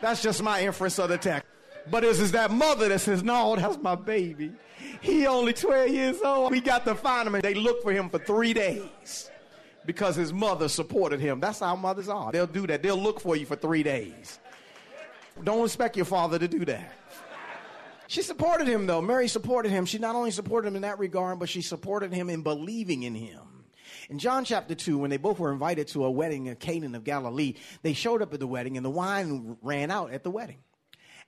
That's 0.00 0.22
just 0.22 0.42
my 0.42 0.62
inference 0.62 0.98
of 0.98 1.08
the 1.08 1.18
text. 1.18 1.46
But 1.90 2.04
it's, 2.04 2.20
it's 2.20 2.30
that 2.32 2.50
mother 2.50 2.88
that 2.88 3.00
says, 3.00 3.22
"No, 3.22 3.56
that's 3.56 3.78
my 3.78 3.94
baby." 3.94 4.52
He 5.00 5.26
only 5.26 5.52
12 5.52 5.88
years 5.90 6.20
old. 6.22 6.52
We 6.52 6.60
got 6.60 6.84
to 6.84 6.94
find 6.94 7.26
him, 7.26 7.34
and 7.34 7.42
they 7.42 7.54
looked 7.54 7.82
for 7.82 7.92
him 7.92 8.08
for 8.08 8.18
three 8.18 8.52
days 8.52 9.30
because 9.84 10.14
his 10.14 10.32
mother 10.32 10.68
supported 10.68 11.20
him. 11.20 11.40
That's 11.40 11.60
how 11.60 11.74
mothers 11.76 12.08
are. 12.08 12.30
They'll 12.30 12.46
do 12.46 12.66
that. 12.68 12.82
They'll 12.82 12.96
look 13.00 13.20
for 13.20 13.36
you 13.36 13.46
for 13.46 13.56
three 13.56 13.82
days. 13.82 14.38
Don't 15.42 15.64
expect 15.64 15.96
your 15.96 16.06
father 16.06 16.38
to 16.38 16.46
do 16.46 16.64
that. 16.66 16.92
She 18.06 18.22
supported 18.22 18.68
him, 18.68 18.86
though. 18.86 19.00
Mary 19.00 19.26
supported 19.26 19.70
him. 19.70 19.86
She 19.86 19.98
not 19.98 20.14
only 20.14 20.30
supported 20.30 20.68
him 20.68 20.76
in 20.76 20.82
that 20.82 20.98
regard, 20.98 21.38
but 21.38 21.48
she 21.48 21.62
supported 21.62 22.12
him 22.12 22.28
in 22.28 22.42
believing 22.42 23.04
in 23.04 23.14
him. 23.14 23.40
In 24.10 24.18
John 24.18 24.44
chapter 24.44 24.74
2, 24.74 24.98
when 24.98 25.10
they 25.10 25.16
both 25.16 25.38
were 25.38 25.52
invited 25.52 25.88
to 25.88 26.04
a 26.04 26.10
wedding 26.10 26.46
in 26.46 26.56
Canaan 26.56 26.94
of 26.94 27.04
Galilee, 27.04 27.54
they 27.82 27.94
showed 27.94 28.20
up 28.20 28.34
at 28.34 28.40
the 28.40 28.46
wedding 28.46 28.76
and 28.76 28.84
the 28.84 28.90
wine 28.90 29.56
ran 29.62 29.90
out 29.90 30.12
at 30.12 30.22
the 30.22 30.30
wedding. 30.30 30.58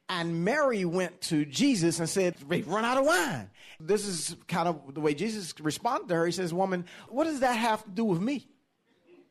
And 0.08 0.44
Mary 0.44 0.84
went 0.84 1.20
to 1.22 1.44
Jesus 1.44 1.98
and 1.98 2.08
said, 2.08 2.36
We've 2.46 2.68
run 2.68 2.84
out 2.84 2.98
of 2.98 3.06
wine. 3.06 3.50
This 3.80 4.06
is 4.06 4.36
kind 4.48 4.68
of 4.68 4.94
the 4.94 5.00
way 5.00 5.14
Jesus 5.14 5.54
responded 5.60 6.08
to 6.08 6.14
her. 6.16 6.26
He 6.26 6.32
says, 6.32 6.52
Woman, 6.52 6.84
what 7.08 7.24
does 7.24 7.40
that 7.40 7.54
have 7.54 7.82
to 7.84 7.90
do 7.90 8.04
with 8.04 8.20
me? 8.20 8.46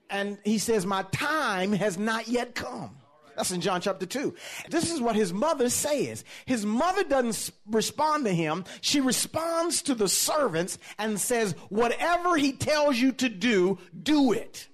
And 0.09 0.37
he 0.43 0.57
says, 0.57 0.85
My 0.85 1.03
time 1.11 1.73
has 1.73 1.97
not 1.97 2.27
yet 2.27 2.55
come. 2.55 2.97
That's 3.35 3.51
in 3.51 3.61
John 3.61 3.81
chapter 3.81 4.05
2. 4.05 4.35
This 4.69 4.91
is 4.91 5.01
what 5.01 5.15
his 5.15 5.33
mother 5.33 5.69
says. 5.69 6.23
His 6.45 6.65
mother 6.65 7.03
doesn't 7.03 7.55
respond 7.67 8.25
to 8.25 8.33
him. 8.33 8.63
She 8.81 9.01
responds 9.01 9.81
to 9.83 9.95
the 9.95 10.07
servants 10.07 10.77
and 10.99 11.19
says, 11.19 11.53
Whatever 11.69 12.35
he 12.35 12.53
tells 12.53 12.97
you 12.97 13.11
to 13.13 13.29
do, 13.29 13.79
do 14.01 14.33
it 14.33 14.67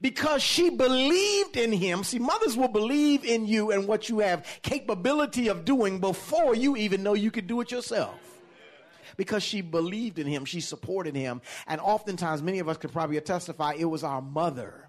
because 0.00 0.42
she 0.42 0.70
believed 0.70 1.56
in 1.56 1.72
him. 1.72 2.04
See, 2.04 2.18
mothers 2.18 2.56
will 2.56 2.68
believe 2.68 3.24
in 3.24 3.46
you 3.46 3.70
and 3.72 3.86
what 3.88 4.08
you 4.08 4.20
have 4.20 4.46
capability 4.62 5.48
of 5.48 5.64
doing 5.64 5.98
before 6.00 6.54
you 6.54 6.76
even 6.76 7.02
know 7.02 7.14
you 7.14 7.30
could 7.30 7.46
do 7.46 7.60
it 7.60 7.70
yourself. 7.70 8.18
because 9.16 9.42
she 9.42 9.60
believed 9.60 10.18
in 10.18 10.26
him, 10.26 10.44
she 10.44 10.60
supported 10.60 11.14
him. 11.16 11.40
And 11.66 11.80
oftentimes, 11.80 12.40
many 12.42 12.60
of 12.60 12.68
us 12.68 12.76
could 12.76 12.92
probably 12.92 13.20
testify 13.20 13.74
it 13.76 13.84
was 13.84 14.04
our 14.04 14.22
mother, 14.22 14.88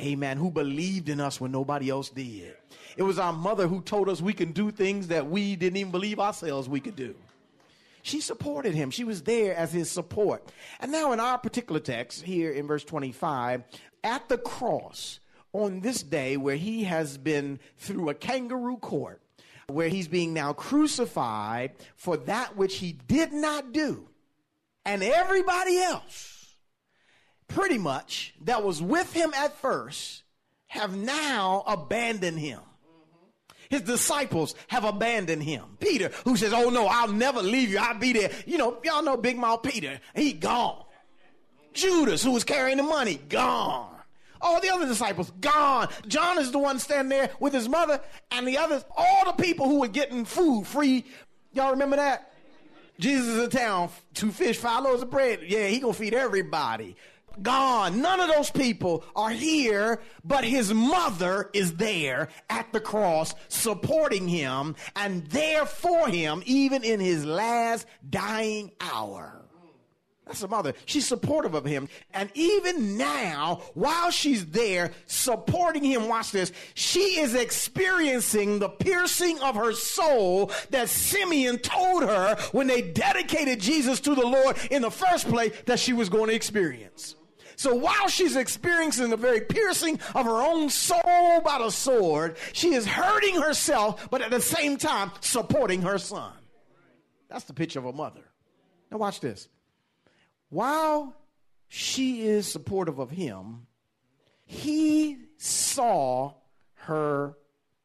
amen, 0.00 0.36
who 0.36 0.50
believed 0.50 1.08
in 1.08 1.18
us 1.20 1.40
when 1.40 1.50
nobody 1.50 1.88
else 1.88 2.10
did. 2.10 2.54
It 2.96 3.02
was 3.02 3.18
our 3.18 3.32
mother 3.32 3.66
who 3.66 3.80
told 3.80 4.08
us 4.08 4.20
we 4.20 4.34
can 4.34 4.52
do 4.52 4.70
things 4.70 5.08
that 5.08 5.28
we 5.28 5.56
didn't 5.56 5.78
even 5.78 5.90
believe 5.92 6.20
ourselves 6.20 6.68
we 6.68 6.80
could 6.80 6.96
do. 6.96 7.14
She 8.02 8.20
supported 8.20 8.74
him. 8.74 8.90
She 8.90 9.04
was 9.04 9.22
there 9.22 9.54
as 9.54 9.72
his 9.72 9.90
support. 9.90 10.52
And 10.80 10.92
now, 10.92 11.12
in 11.12 11.20
our 11.20 11.38
particular 11.38 11.80
text 11.80 12.22
here 12.22 12.50
in 12.50 12.66
verse 12.66 12.84
25, 12.84 13.64
at 14.02 14.28
the 14.28 14.38
cross, 14.38 15.20
on 15.52 15.80
this 15.80 16.02
day 16.02 16.36
where 16.36 16.56
he 16.56 16.84
has 16.84 17.18
been 17.18 17.58
through 17.76 18.08
a 18.08 18.14
kangaroo 18.14 18.76
court, 18.76 19.20
where 19.66 19.88
he's 19.88 20.08
being 20.08 20.32
now 20.32 20.52
crucified 20.52 21.72
for 21.96 22.16
that 22.16 22.56
which 22.56 22.76
he 22.76 22.92
did 22.92 23.32
not 23.32 23.72
do, 23.72 24.08
and 24.84 25.02
everybody 25.02 25.78
else, 25.78 26.56
pretty 27.48 27.78
much, 27.78 28.34
that 28.42 28.62
was 28.64 28.82
with 28.82 29.12
him 29.12 29.32
at 29.34 29.56
first, 29.58 30.22
have 30.66 30.96
now 30.96 31.64
abandoned 31.66 32.38
him. 32.38 32.60
His 33.70 33.82
disciples 33.82 34.56
have 34.66 34.84
abandoned 34.84 35.44
him. 35.44 35.62
Peter, 35.78 36.10
who 36.24 36.36
says, 36.36 36.52
Oh 36.52 36.70
no, 36.70 36.86
I'll 36.86 37.12
never 37.12 37.40
leave 37.40 37.70
you. 37.70 37.78
I'll 37.78 37.98
be 37.98 38.12
there. 38.12 38.30
You 38.44 38.58
know, 38.58 38.78
y'all 38.84 39.02
know 39.02 39.16
Big 39.16 39.38
Mouth 39.38 39.62
Peter. 39.62 40.00
He 40.14 40.32
gone. 40.32 40.82
Judas, 41.72 42.22
who 42.22 42.32
was 42.32 42.42
carrying 42.42 42.78
the 42.78 42.82
money, 42.82 43.20
gone. 43.28 43.94
All 44.42 44.60
the 44.60 44.70
other 44.70 44.86
disciples, 44.86 45.30
gone. 45.40 45.88
John 46.08 46.38
is 46.38 46.50
the 46.50 46.58
one 46.58 46.80
standing 46.80 47.10
there 47.16 47.30
with 47.38 47.52
his 47.52 47.68
mother 47.68 48.00
and 48.32 48.46
the 48.48 48.58
others, 48.58 48.84
all 48.96 49.26
the 49.26 49.42
people 49.42 49.66
who 49.66 49.80
were 49.80 49.88
getting 49.88 50.24
food 50.24 50.66
free. 50.66 51.04
Y'all 51.52 51.70
remember 51.70 51.96
that? 51.96 52.32
Jesus 52.98 53.42
in 53.42 53.50
town, 53.50 53.90
two 54.14 54.32
fish, 54.32 54.56
five 54.56 54.82
loaves 54.82 55.02
of 55.02 55.10
bread. 55.10 55.40
Yeah, 55.46 55.68
he 55.68 55.78
gonna 55.78 55.94
feed 55.94 56.12
everybody 56.12 56.96
gone. 57.42 58.00
None 58.00 58.20
of 58.20 58.28
those 58.28 58.50
people 58.50 59.04
are 59.14 59.30
here, 59.30 60.00
but 60.24 60.44
his 60.44 60.72
mother 60.72 61.50
is 61.52 61.76
there 61.76 62.28
at 62.48 62.72
the 62.72 62.80
cross 62.80 63.34
supporting 63.48 64.28
him 64.28 64.76
and 64.96 65.26
there 65.28 65.66
for 65.66 66.08
him 66.08 66.42
even 66.46 66.84
in 66.84 67.00
his 67.00 67.24
last 67.24 67.86
dying 68.08 68.70
hour. 68.80 69.40
That's 70.30 70.44
a 70.44 70.48
mother. 70.48 70.74
She's 70.84 71.08
supportive 71.08 71.54
of 71.54 71.64
him. 71.64 71.88
And 72.14 72.30
even 72.34 72.96
now, 72.96 73.62
while 73.74 74.12
she's 74.12 74.46
there 74.46 74.92
supporting 75.06 75.82
him, 75.82 76.06
watch 76.06 76.30
this, 76.30 76.52
she 76.74 77.18
is 77.18 77.34
experiencing 77.34 78.60
the 78.60 78.68
piercing 78.68 79.40
of 79.40 79.56
her 79.56 79.72
soul 79.72 80.52
that 80.70 80.88
Simeon 80.88 81.58
told 81.58 82.04
her 82.04 82.36
when 82.52 82.68
they 82.68 82.80
dedicated 82.80 83.58
Jesus 83.58 83.98
to 84.00 84.14
the 84.14 84.24
Lord 84.24 84.56
in 84.70 84.82
the 84.82 84.90
first 84.90 85.26
place 85.26 85.52
that 85.66 85.80
she 85.80 85.92
was 85.92 86.08
going 86.08 86.28
to 86.28 86.34
experience. 86.34 87.16
So 87.60 87.74
while 87.74 88.08
she's 88.08 88.36
experiencing 88.36 89.10
the 89.10 89.18
very 89.18 89.42
piercing 89.42 90.00
of 90.14 90.24
her 90.24 90.40
own 90.40 90.70
soul 90.70 91.42
by 91.44 91.58
the 91.58 91.68
sword, 91.68 92.38
she 92.54 92.72
is 92.72 92.86
hurting 92.86 93.38
herself, 93.38 94.08
but 94.08 94.22
at 94.22 94.30
the 94.30 94.40
same 94.40 94.78
time 94.78 95.10
supporting 95.20 95.82
her 95.82 95.98
son. 95.98 96.32
That's 97.28 97.44
the 97.44 97.52
picture 97.52 97.78
of 97.78 97.84
a 97.84 97.92
mother. 97.92 98.22
Now, 98.90 98.96
watch 98.96 99.20
this. 99.20 99.46
While 100.48 101.14
she 101.68 102.22
is 102.22 102.50
supportive 102.50 102.98
of 102.98 103.10
him, 103.10 103.66
he 104.46 105.18
saw 105.36 106.36
her 106.76 107.36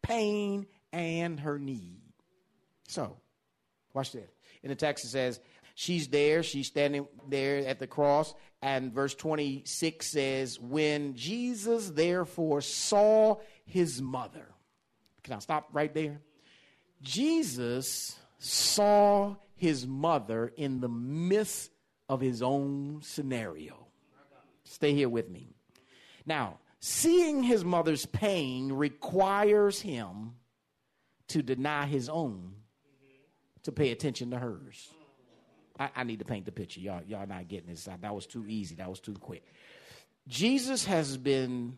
pain 0.02 0.68
and 0.94 1.38
her 1.42 1.60
need. 1.60 2.14
So, 2.88 3.18
watch 3.94 4.14
this. 4.14 4.32
In 4.64 4.70
the 4.70 4.76
text, 4.76 5.04
it 5.04 5.10
says, 5.10 5.42
She's 5.78 6.08
there, 6.08 6.42
she's 6.42 6.68
standing 6.68 7.06
there 7.28 7.58
at 7.68 7.80
the 7.80 7.88
cross, 7.88 8.34
and 8.66 8.92
verse 8.92 9.14
26 9.14 10.08
says, 10.08 10.60
When 10.60 11.14
Jesus 11.14 11.92
therefore 11.92 12.62
saw 12.62 13.36
his 13.64 14.02
mother. 14.02 14.48
Can 15.22 15.36
I 15.36 15.40
stop 15.40 15.70
right 15.72 15.94
there? 15.94 16.20
Jesus 17.04 18.18
saw 18.40 19.36
his 19.54 19.86
mother 19.86 20.52
in 20.58 20.80
the 20.82 20.90
midst 20.90 21.70
of 22.10 22.20
his 22.20 22.42
own 22.42 23.02
scenario. 23.04 23.86
Stay 24.64 24.96
here 24.96 25.10
with 25.10 25.30
me. 25.30 25.54
Now, 26.26 26.58
seeing 26.80 27.44
his 27.44 27.64
mother's 27.64 28.08
pain 28.08 28.74
requires 28.74 29.80
him 29.80 30.38
to 31.28 31.44
deny 31.44 31.86
his 31.86 32.10
own 32.10 32.56
to 33.62 33.72
pay 33.72 33.92
attention 33.92 34.32
to 34.32 34.40
hers. 34.40 34.90
I, 35.80 35.90
I, 35.96 36.04
need 36.04 36.20
to 36.20 36.26
paint 36.26 36.46
the 36.46 36.52
picture. 36.52 36.80
Y'all, 36.80 37.02
y'all 37.08 37.28
not 37.28 37.48
getting 37.48 37.70
this. 37.70 37.88
That 38.02 38.16
was 38.16 38.26
too 38.26 38.46
easy. 38.48 38.76
That 38.76 38.90
was 38.90 39.00
too 39.00 39.14
quick. 39.14 39.44
Jesus 40.28 40.86
has 40.86 41.18
been 41.18 41.78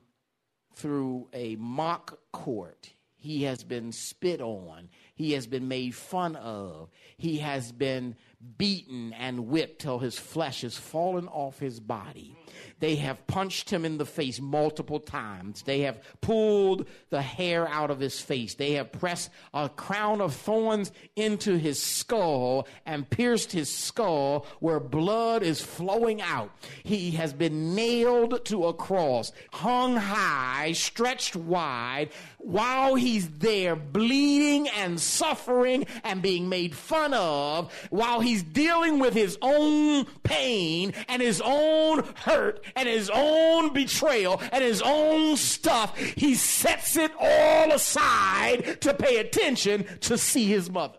through 0.75 1.27
a 1.33 1.55
mock 1.57 2.19
court. 2.31 2.89
He 3.15 3.43
has 3.43 3.63
been 3.63 3.91
spit 3.91 4.41
on. 4.41 4.89
He 5.17 5.33
has 5.33 5.47
been 5.47 5.67
made 5.67 5.95
fun 5.95 6.35
of. 6.35 6.89
He 7.17 7.39
has 7.39 7.71
been 7.71 8.15
beaten 8.57 9.13
and 9.13 9.47
whipped 9.47 9.81
till 9.81 9.97
his 9.97 10.17
flesh 10.17 10.61
has 10.61 10.77
fallen 10.77 11.27
off 11.27 11.57
his 11.57 11.79
body. 11.79 12.35
They 12.79 12.95
have 12.97 13.25
punched 13.25 13.71
him 13.71 13.83
in 13.83 13.97
the 13.97 14.05
face 14.05 14.39
multiple 14.39 14.99
times. 14.99 15.63
They 15.63 15.81
have 15.81 15.99
pulled 16.21 16.87
the 17.09 17.23
hair 17.23 17.67
out 17.67 17.89
of 17.89 17.99
his 17.99 18.21
face. 18.21 18.53
They 18.53 18.73
have 18.73 18.91
pressed 18.91 19.31
a 19.53 19.69
crown 19.69 20.21
of 20.21 20.35
thorns 20.35 20.91
into 21.15 21.57
his 21.57 21.81
skull 21.81 22.67
and 22.85 23.09
pierced 23.09 23.51
his 23.51 23.73
skull 23.73 24.45
where 24.59 24.79
blood 24.79 25.41
is 25.41 25.59
flowing 25.59 26.21
out. 26.21 26.51
He 26.83 27.11
has 27.11 27.33
been 27.33 27.73
nailed 27.73 28.45
to 28.45 28.67
a 28.67 28.73
cross, 28.73 29.31
hung 29.51 29.95
high, 29.95 30.73
stretched 30.73 31.35
wide, 31.35 32.11
while 32.37 32.93
he's 32.93 33.27
there 33.29 33.75
bleeding 33.75 34.67
and 34.69 34.99
suffering 35.07 35.85
and 36.03 36.21
being 36.21 36.49
made 36.49 36.75
fun 36.75 37.13
of, 37.13 37.71
while 37.89 38.19
he's 38.19 38.43
dealing 38.43 38.99
with 38.99 39.13
his 39.13 39.37
own 39.41 40.05
pain 40.23 40.93
and 41.07 41.21
his 41.21 41.41
own 41.43 42.03
hurt 42.15 42.63
and 42.75 42.87
his 42.87 43.09
own 43.13 43.73
betrayal 43.73 44.41
and 44.51 44.63
his 44.63 44.81
own 44.81 45.37
stuff, 45.37 45.97
he 45.97 46.35
sets 46.35 46.97
it 46.97 47.11
all 47.19 47.71
aside 47.71 48.81
to 48.81 48.93
pay 48.93 49.17
attention 49.17 49.85
to 50.01 50.17
see 50.17 50.45
his 50.45 50.69
mother. 50.69 50.97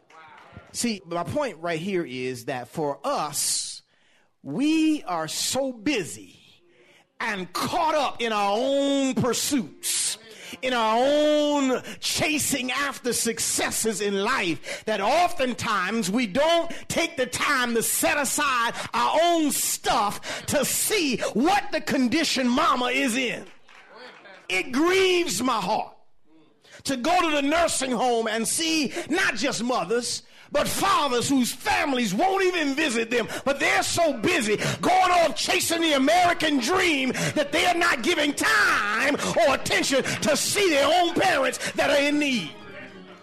See, 0.73 1.01
my 1.07 1.25
point 1.25 1.59
right 1.59 1.81
here 1.81 2.05
is 2.05 2.47
that 2.47 2.69
for 2.69 2.99
us, 3.05 3.83
we 4.43 5.03
are 5.05 5.29
so 5.29 5.73
busy 5.73 6.39
and 7.21 7.53
caught 7.53 7.95
up 7.95 8.23
in 8.23 8.33
our 8.33 8.57
own 8.57 9.15
pursuits 9.15 10.08
in 10.63 10.73
our 10.73 10.97
own 10.99 11.83
chasing 12.01 12.71
after 12.71 13.13
successes 13.13 14.01
in 14.01 14.23
life 14.23 14.85
that 14.87 15.01
oftentimes 15.01 16.11
we 16.11 16.27
don't 16.27 16.71
take 16.89 17.17
the 17.17 17.27
time 17.27 17.75
to 17.75 17.83
set 17.83 18.17
aside 18.17 18.73
our 18.95 19.19
own 19.23 19.51
stuff 19.51 20.47
to 20.47 20.65
see 20.65 21.19
what 21.35 21.65
the 21.73 21.81
condition 21.81 22.49
mama 22.49 22.87
is 22.87 23.17
in. 23.17 23.45
It 24.49 24.73
grieves 24.73 25.43
my 25.43 25.61
heart 25.61 25.95
to 26.85 26.97
go 26.97 27.29
to 27.29 27.37
the 27.37 27.43
nursing 27.43 27.91
home 27.91 28.27
and 28.27 28.47
see 28.47 28.93
not 29.11 29.35
just 29.35 29.63
mothers, 29.63 30.23
but 30.53 30.69
fathers 30.69 31.29
whose 31.29 31.53
families 31.53 32.15
won't 32.15 32.45
even 32.45 32.75
visit 32.75 33.11
them, 33.11 33.29
but 33.45 33.61
they're 33.61 33.83
so 33.83 34.13
busy 34.15 34.57
going 34.81 35.11
off 35.11 35.37
chasing 35.37 35.83
the 35.83 35.93
American 35.95 36.59
dream 36.59 37.13
that 37.35 37.53
they 37.53 37.67
are 37.67 37.75
not 37.75 38.03
giving 38.03 38.33
time 38.33 39.17
or 39.47 39.55
attention 39.55 40.03
to 40.03 40.37
see 40.37 40.71
their 40.71 40.87
own 41.03 41.15
parents 41.15 41.73
that 41.73 41.91
are 41.91 42.03
in 42.03 42.19
need. 42.19 42.51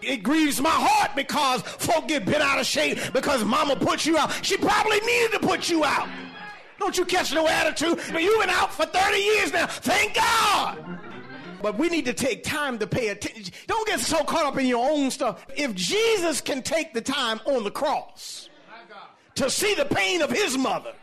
It 0.01 0.17
grieves 0.17 0.61
my 0.61 0.69
heart 0.69 1.15
because 1.15 1.61
folk 1.63 2.07
get 2.07 2.25
bent 2.25 2.43
out 2.43 2.59
of 2.59 2.65
shape 2.65 2.99
because 3.11 3.43
mama 3.43 3.75
put 3.75 4.05
you 4.05 4.17
out. 4.17 4.31
She 4.45 4.55
probably 4.57 4.99
needed 4.99 5.31
to 5.33 5.39
put 5.39 5.69
you 5.69 5.83
out. 5.83 6.07
Don't 6.79 6.97
you 6.97 7.05
catch 7.05 7.33
no 7.33 7.47
attitude? 7.47 7.99
But 8.11 8.21
you've 8.21 8.39
been 8.39 8.49
out 8.49 8.71
for 8.71 8.85
30 8.85 9.17
years 9.17 9.53
now. 9.53 9.65
Thank 9.65 10.15
God. 10.15 10.94
But 11.61 11.77
we 11.77 11.89
need 11.89 12.05
to 12.05 12.13
take 12.13 12.43
time 12.43 12.77
to 12.79 12.87
pay 12.87 13.09
attention. 13.09 13.53
Don't 13.67 13.87
get 13.87 13.99
so 13.99 14.23
caught 14.23 14.45
up 14.45 14.57
in 14.57 14.65
your 14.65 14.89
own 14.89 15.11
stuff. 15.11 15.45
If 15.55 15.73
Jesus 15.75 16.41
can 16.41 16.61
take 16.61 16.93
the 16.93 17.01
time 17.01 17.39
on 17.45 17.63
the 17.63 17.71
cross 17.71 18.49
to 19.35 19.49
see 19.49 19.75
the 19.75 19.85
pain 19.85 20.21
of 20.21 20.31
his 20.31 20.57
mother 20.57 20.93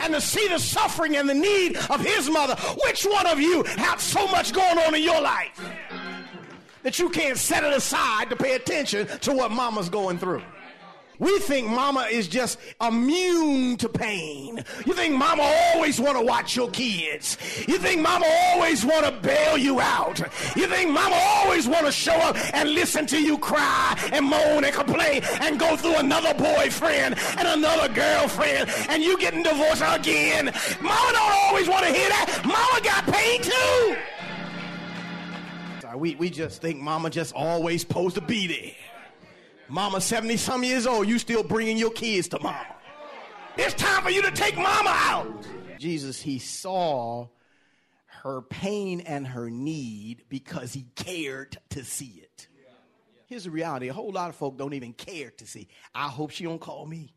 and 0.00 0.14
to 0.14 0.20
see 0.20 0.48
the 0.48 0.58
suffering 0.58 1.16
and 1.16 1.28
the 1.28 1.34
need 1.34 1.76
of 1.90 2.00
his 2.00 2.30
mother, 2.30 2.54
which 2.84 3.04
one 3.04 3.26
of 3.26 3.40
you 3.40 3.62
have 3.64 4.00
so 4.00 4.26
much 4.28 4.52
going 4.52 4.78
on 4.78 4.94
in 4.94 5.02
your 5.02 5.20
life 5.20 5.60
that 6.82 6.98
you 6.98 7.08
can't 7.08 7.38
set 7.38 7.64
it 7.64 7.72
aside 7.72 8.30
to 8.30 8.36
pay 8.36 8.54
attention 8.54 9.06
to 9.20 9.32
what 9.32 9.50
mama's 9.50 9.88
going 9.88 10.18
through? 10.18 10.42
We 11.18 11.38
think 11.38 11.68
mama 11.68 12.08
is 12.10 12.26
just 12.26 12.58
immune 12.80 13.76
to 13.76 13.88
pain. 13.88 14.64
You 14.84 14.94
think 14.94 15.14
mama 15.14 15.42
always 15.42 16.00
want 16.00 16.18
to 16.18 16.24
watch 16.24 16.56
your 16.56 16.70
kids. 16.70 17.38
You 17.68 17.78
think 17.78 18.00
mama 18.00 18.26
always 18.26 18.84
want 18.84 19.06
to 19.06 19.12
bail 19.12 19.56
you 19.56 19.80
out. 19.80 20.18
You 20.56 20.66
think 20.66 20.90
mama 20.90 21.14
always 21.16 21.68
want 21.68 21.86
to 21.86 21.92
show 21.92 22.14
up 22.14 22.36
and 22.54 22.70
listen 22.70 23.06
to 23.06 23.22
you 23.22 23.38
cry 23.38 23.96
and 24.12 24.26
moan 24.26 24.64
and 24.64 24.74
complain 24.74 25.22
and 25.40 25.58
go 25.58 25.76
through 25.76 25.96
another 25.96 26.34
boyfriend 26.34 27.16
and 27.38 27.46
another 27.46 27.92
girlfriend 27.92 28.68
and 28.88 29.02
you 29.02 29.16
getting 29.18 29.42
divorced 29.44 29.82
again. 29.86 30.46
Mama 30.80 31.12
don't 31.12 31.32
always 31.44 31.68
want 31.68 31.86
to 31.86 31.92
hear 31.92 32.08
that. 32.08 32.42
Mama 32.44 32.80
got 32.82 33.06
pain 33.06 33.40
too. 33.40 33.96
Sorry, 35.80 35.96
we, 35.96 36.14
we 36.16 36.28
just 36.30 36.60
think 36.60 36.80
mama 36.80 37.08
just 37.08 37.34
always 37.34 37.82
supposed 37.82 38.16
to 38.16 38.20
be 38.20 38.46
there. 38.48 38.93
Mama 39.68 40.00
70 40.00 40.36
some 40.36 40.62
years 40.62 40.86
old, 40.86 41.08
you 41.08 41.18
still 41.18 41.42
bringing 41.42 41.76
your 41.76 41.90
kids 41.90 42.28
to 42.28 42.38
mama. 42.40 42.66
It's 43.56 43.74
time 43.74 44.02
for 44.02 44.10
you 44.10 44.22
to 44.22 44.30
take 44.30 44.56
mama 44.56 44.90
out. 44.92 45.46
Jesus, 45.78 46.20
he 46.20 46.38
saw 46.38 47.28
her 48.06 48.42
pain 48.42 49.00
and 49.00 49.26
her 49.26 49.50
need 49.50 50.24
because 50.28 50.72
he 50.72 50.86
cared 50.94 51.58
to 51.70 51.84
see 51.84 52.22
it. 52.22 52.48
Here's 53.26 53.44
the 53.44 53.50
reality 53.50 53.88
a 53.88 53.92
whole 53.92 54.12
lot 54.12 54.28
of 54.28 54.36
folk 54.36 54.58
don't 54.58 54.74
even 54.74 54.92
care 54.92 55.30
to 55.30 55.46
see. 55.46 55.68
I 55.94 56.08
hope 56.08 56.30
she 56.30 56.44
don't 56.44 56.60
call 56.60 56.86
me. 56.86 57.14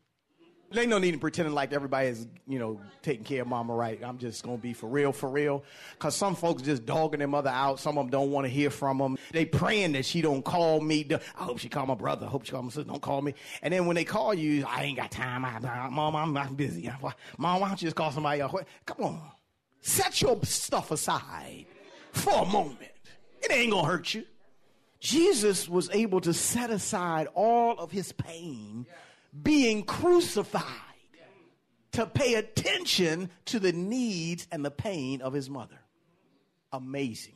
They 0.70 0.86
no 0.86 0.98
need 0.98 1.14
in 1.14 1.20
pretending 1.20 1.54
like 1.54 1.72
everybody 1.72 2.08
is, 2.08 2.26
you 2.46 2.58
know, 2.58 2.78
taking 3.00 3.24
care 3.24 3.42
of 3.42 3.48
mama 3.48 3.74
right. 3.74 3.98
I'm 4.04 4.18
just 4.18 4.42
gonna 4.42 4.58
be 4.58 4.74
for 4.74 4.86
real, 4.86 5.12
for 5.12 5.28
real. 5.28 5.64
Cause 5.98 6.14
some 6.14 6.34
folks 6.34 6.62
just 6.62 6.84
dogging 6.84 7.20
their 7.20 7.28
mother 7.28 7.48
out. 7.48 7.80
Some 7.80 7.96
of 7.96 8.04
them 8.04 8.10
don't 8.10 8.30
want 8.30 8.44
to 8.44 8.50
hear 8.50 8.68
from 8.68 8.98
them. 8.98 9.16
They 9.32 9.46
praying 9.46 9.92
that 9.92 10.04
she 10.04 10.20
don't 10.20 10.44
call 10.44 10.80
me. 10.80 11.06
I 11.10 11.44
hope 11.44 11.58
she 11.58 11.70
call 11.70 11.86
my 11.86 11.94
brother. 11.94 12.26
I 12.26 12.28
hope 12.28 12.44
she 12.44 12.52
call 12.52 12.62
my 12.62 12.68
sister. 12.68 12.84
Don't 12.84 13.00
call 13.00 13.22
me. 13.22 13.34
And 13.62 13.72
then 13.72 13.86
when 13.86 13.96
they 13.96 14.04
call 14.04 14.34
you, 14.34 14.66
I 14.66 14.84
ain't 14.84 14.98
got 14.98 15.10
time. 15.10 15.44
I, 15.44 15.56
I, 15.56 15.88
mom, 15.88 16.14
I'm, 16.14 16.36
I'm 16.36 16.54
busy. 16.54 16.90
Mom, 17.38 17.60
why 17.60 17.68
don't 17.68 17.80
you 17.80 17.86
just 17.86 17.96
call 17.96 18.12
somebody 18.12 18.42
else? 18.42 18.54
Come 18.84 19.04
on, 19.04 19.22
set 19.80 20.20
your 20.20 20.38
stuff 20.44 20.90
aside 20.90 21.64
for 22.12 22.42
a 22.42 22.46
moment. 22.46 22.92
It 23.40 23.50
ain't 23.50 23.72
gonna 23.72 23.86
hurt 23.86 24.12
you. 24.12 24.24
Jesus 25.00 25.68
was 25.68 25.88
able 25.90 26.20
to 26.22 26.34
set 26.34 26.70
aside 26.70 27.28
all 27.34 27.78
of 27.78 27.90
his 27.90 28.12
pain 28.12 28.86
being 29.42 29.82
crucified 29.84 30.64
to 31.92 32.06
pay 32.06 32.34
attention 32.34 33.30
to 33.46 33.58
the 33.58 33.72
needs 33.72 34.46
and 34.52 34.64
the 34.64 34.70
pain 34.70 35.20
of 35.20 35.32
his 35.32 35.48
mother. 35.50 35.78
Amazing. 36.72 37.34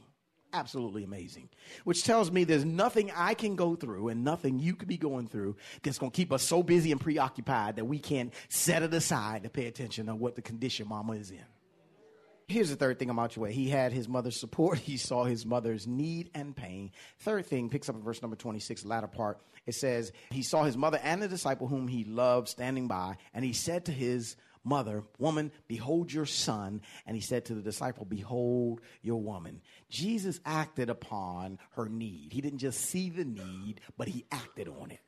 Absolutely 0.55 1.03
amazing. 1.03 1.49
Which 1.85 2.05
tells 2.05 2.31
me 2.31 2.45
there's 2.45 2.65
nothing 2.65 3.11
I 3.17 3.33
can 3.33 3.57
go 3.57 3.75
through 3.75 4.09
and 4.09 4.23
nothing 4.23 4.59
you 4.59 4.77
could 4.77 4.89
be 4.89 4.99
going 4.99 5.27
through 5.27 5.57
that's 5.83 5.99
going 5.99 6.13
to 6.13 6.17
keep 6.17 6.31
us 6.31 6.43
so 6.43 6.63
busy 6.63 6.93
and 6.93 7.01
preoccupied 7.01 7.77
that 7.77 7.87
we 7.87 7.99
can't 7.99 8.35
set 8.51 8.83
it 8.83 8.93
aside 8.93 9.45
to 9.45 9.49
pay 9.49 9.67
attention 9.67 10.07
to 10.07 10.15
what 10.15 10.37
the 10.37 10.43
condition 10.43 10.89
mama 10.89 11.13
is 11.13 11.31
in. 11.31 11.45
Here's 12.53 12.69
the 12.69 12.77
third 12.77 12.99
thing 12.99 13.09
about 13.09 13.35
your 13.35 13.45
way. 13.45 13.53
He 13.53 13.71
had 13.71 13.95
his 13.95 14.09
mother's 14.09 14.39
support. 14.39 14.79
He 14.93 14.99
saw 14.99 15.25
his 15.25 15.47
mother's 15.47 15.87
need 15.87 16.31
and 16.35 16.55
pain. 16.55 16.93
Third 17.21 17.47
thing 17.47 17.71
picks 17.71 17.89
up 17.89 17.97
in 17.97 18.03
verse 18.03 18.21
number 18.21 18.37
26, 18.37 18.85
latter 18.85 19.07
part. 19.07 19.41
It 19.65 19.75
says, 19.75 20.13
He 20.31 20.43
saw 20.43 20.65
his 20.65 20.77
mother 20.77 21.01
and 21.03 21.23
the 21.23 21.29
disciple 21.29 21.67
whom 21.67 21.89
he 21.89 22.05
loved 22.05 22.49
standing 22.49 22.89
by, 22.89 23.17
and 23.33 23.43
he 23.43 23.55
said 23.55 23.87
to 23.87 23.93
his 23.93 24.37
mother, 24.65 25.03
Woman, 25.19 25.51
behold 25.67 26.13
your 26.13 26.27
son. 26.27 26.83
And 27.07 27.17
he 27.17 27.23
said 27.23 27.47
to 27.47 27.55
the 27.55 27.63
disciple, 27.63 28.05
Behold 28.05 28.83
your 29.01 29.21
woman. 29.21 29.63
Jesus 29.89 30.39
acted 30.45 30.91
upon 30.91 31.59
her 31.71 31.89
need. 31.89 32.35
He 32.35 32.43
didn't 32.43 32.59
just 32.59 32.81
see 32.81 33.09
the 33.09 33.25
need, 33.25 33.81
but 33.97 34.09
he 34.09 34.27
acted 34.31 34.69
on 34.69 34.91
it. 34.91 35.01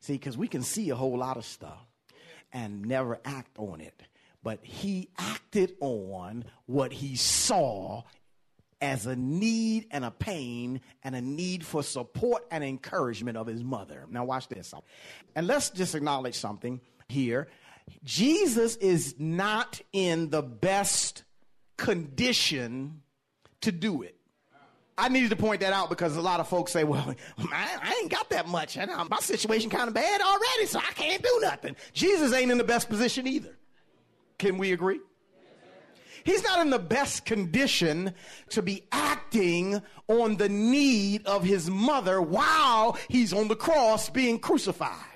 See, 0.00 0.14
because 0.14 0.38
we 0.38 0.48
can 0.48 0.62
see 0.62 0.88
a 0.88 0.96
whole 0.96 1.18
lot 1.18 1.36
of 1.36 1.44
stuff 1.44 1.86
and 2.54 2.86
never 2.86 3.18
act 3.24 3.58
on 3.58 3.82
it 3.82 4.02
but 4.46 4.60
he 4.62 5.08
acted 5.18 5.74
on 5.80 6.44
what 6.66 6.92
he 6.92 7.16
saw 7.16 8.04
as 8.80 9.04
a 9.04 9.16
need 9.16 9.88
and 9.90 10.04
a 10.04 10.10
pain 10.12 10.80
and 11.02 11.16
a 11.16 11.20
need 11.20 11.66
for 11.66 11.82
support 11.82 12.46
and 12.52 12.62
encouragement 12.62 13.36
of 13.36 13.48
his 13.48 13.64
mother. 13.64 14.06
Now, 14.08 14.24
watch 14.24 14.46
this. 14.46 14.72
And 15.34 15.48
let's 15.48 15.70
just 15.70 15.96
acknowledge 15.96 16.36
something 16.36 16.80
here. 17.08 17.48
Jesus 18.04 18.76
is 18.76 19.16
not 19.18 19.80
in 19.92 20.30
the 20.30 20.42
best 20.42 21.24
condition 21.76 23.02
to 23.62 23.72
do 23.72 24.02
it. 24.02 24.16
I 24.96 25.08
needed 25.08 25.30
to 25.30 25.36
point 25.36 25.62
that 25.62 25.72
out 25.72 25.88
because 25.88 26.16
a 26.16 26.22
lot 26.22 26.38
of 26.38 26.46
folks 26.46 26.70
say, 26.70 26.84
well, 26.84 27.16
I, 27.38 27.78
I 27.82 27.98
ain't 28.00 28.12
got 28.12 28.30
that 28.30 28.46
much. 28.46 28.76
And 28.76 28.92
my 29.10 29.18
situation 29.18 29.70
kind 29.70 29.88
of 29.88 29.94
bad 29.94 30.20
already, 30.20 30.66
so 30.66 30.78
I 30.78 30.92
can't 30.92 31.20
do 31.20 31.40
nothing. 31.42 31.74
Jesus 31.92 32.32
ain't 32.32 32.52
in 32.52 32.58
the 32.58 32.64
best 32.64 32.88
position 32.88 33.26
either. 33.26 33.56
Can 34.38 34.58
we 34.58 34.72
agree? 34.72 35.00
He's 36.24 36.42
not 36.42 36.60
in 36.60 36.70
the 36.70 36.78
best 36.78 37.24
condition 37.24 38.12
to 38.50 38.60
be 38.60 38.84
acting 38.90 39.80
on 40.08 40.36
the 40.36 40.48
need 40.48 41.24
of 41.24 41.44
his 41.44 41.70
mother 41.70 42.20
while 42.20 42.98
he's 43.08 43.32
on 43.32 43.48
the 43.48 43.56
cross 43.56 44.10
being 44.10 44.40
crucified 44.40 45.15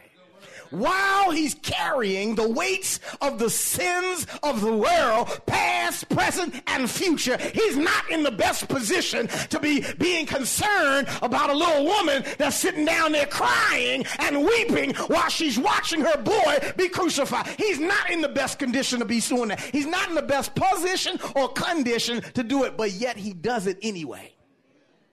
while 0.71 1.31
he's 1.31 1.55
carrying 1.55 2.35
the 2.35 2.49
weights 2.49 3.01
of 3.21 3.39
the 3.39 3.51
sins 3.51 4.27
of 4.43 4.61
the 4.61 4.73
world, 4.73 5.41
past, 5.47 6.09
present, 6.09 6.55
and 6.67 6.91
future, 6.91 7.37
he's 7.39 7.77
not 7.77 8.11
in 8.11 8.23
the 8.23 8.31
best 8.31 8.69
position 8.69 9.27
to 9.49 9.59
be 9.59 9.85
being 9.99 10.27
concerned 10.27 11.09
about 11.23 11.51
a 11.51 11.55
little 11.55 11.85
woman 11.85 12.25
that's 12.39 12.57
sitting 12.57 12.85
down 12.85 13.13
there 13.13 13.27
crying 13.27 14.05
and 14.19 14.45
weeping 14.45 14.95
while 15.07 15.29
she's 15.29 15.59
watching 15.59 16.01
her 16.01 16.23
boy 16.23 16.73
be 16.77 16.89
crucified. 16.89 17.47
He's 17.59 17.81
not 17.81 18.11
in 18.11 18.21
the 18.21 18.29
best 18.29 18.59
condition 18.59 18.99
to 19.01 19.05
be 19.05 19.21
doing 19.21 19.49
that. 19.49 19.61
He's 19.61 19.87
not 19.87 20.09
in 20.09 20.15
the 20.15 20.23
best 20.23 20.55
position 20.55 21.19
or 21.37 21.49
condition 21.49 22.21
to 22.35 22.43
do 22.43 22.65
it, 22.65 22.77
but 22.77 22.93
yet 22.93 23.17
he 23.17 23.33
does 23.33 23.67
it 23.67 23.79
anyway. 23.83 24.33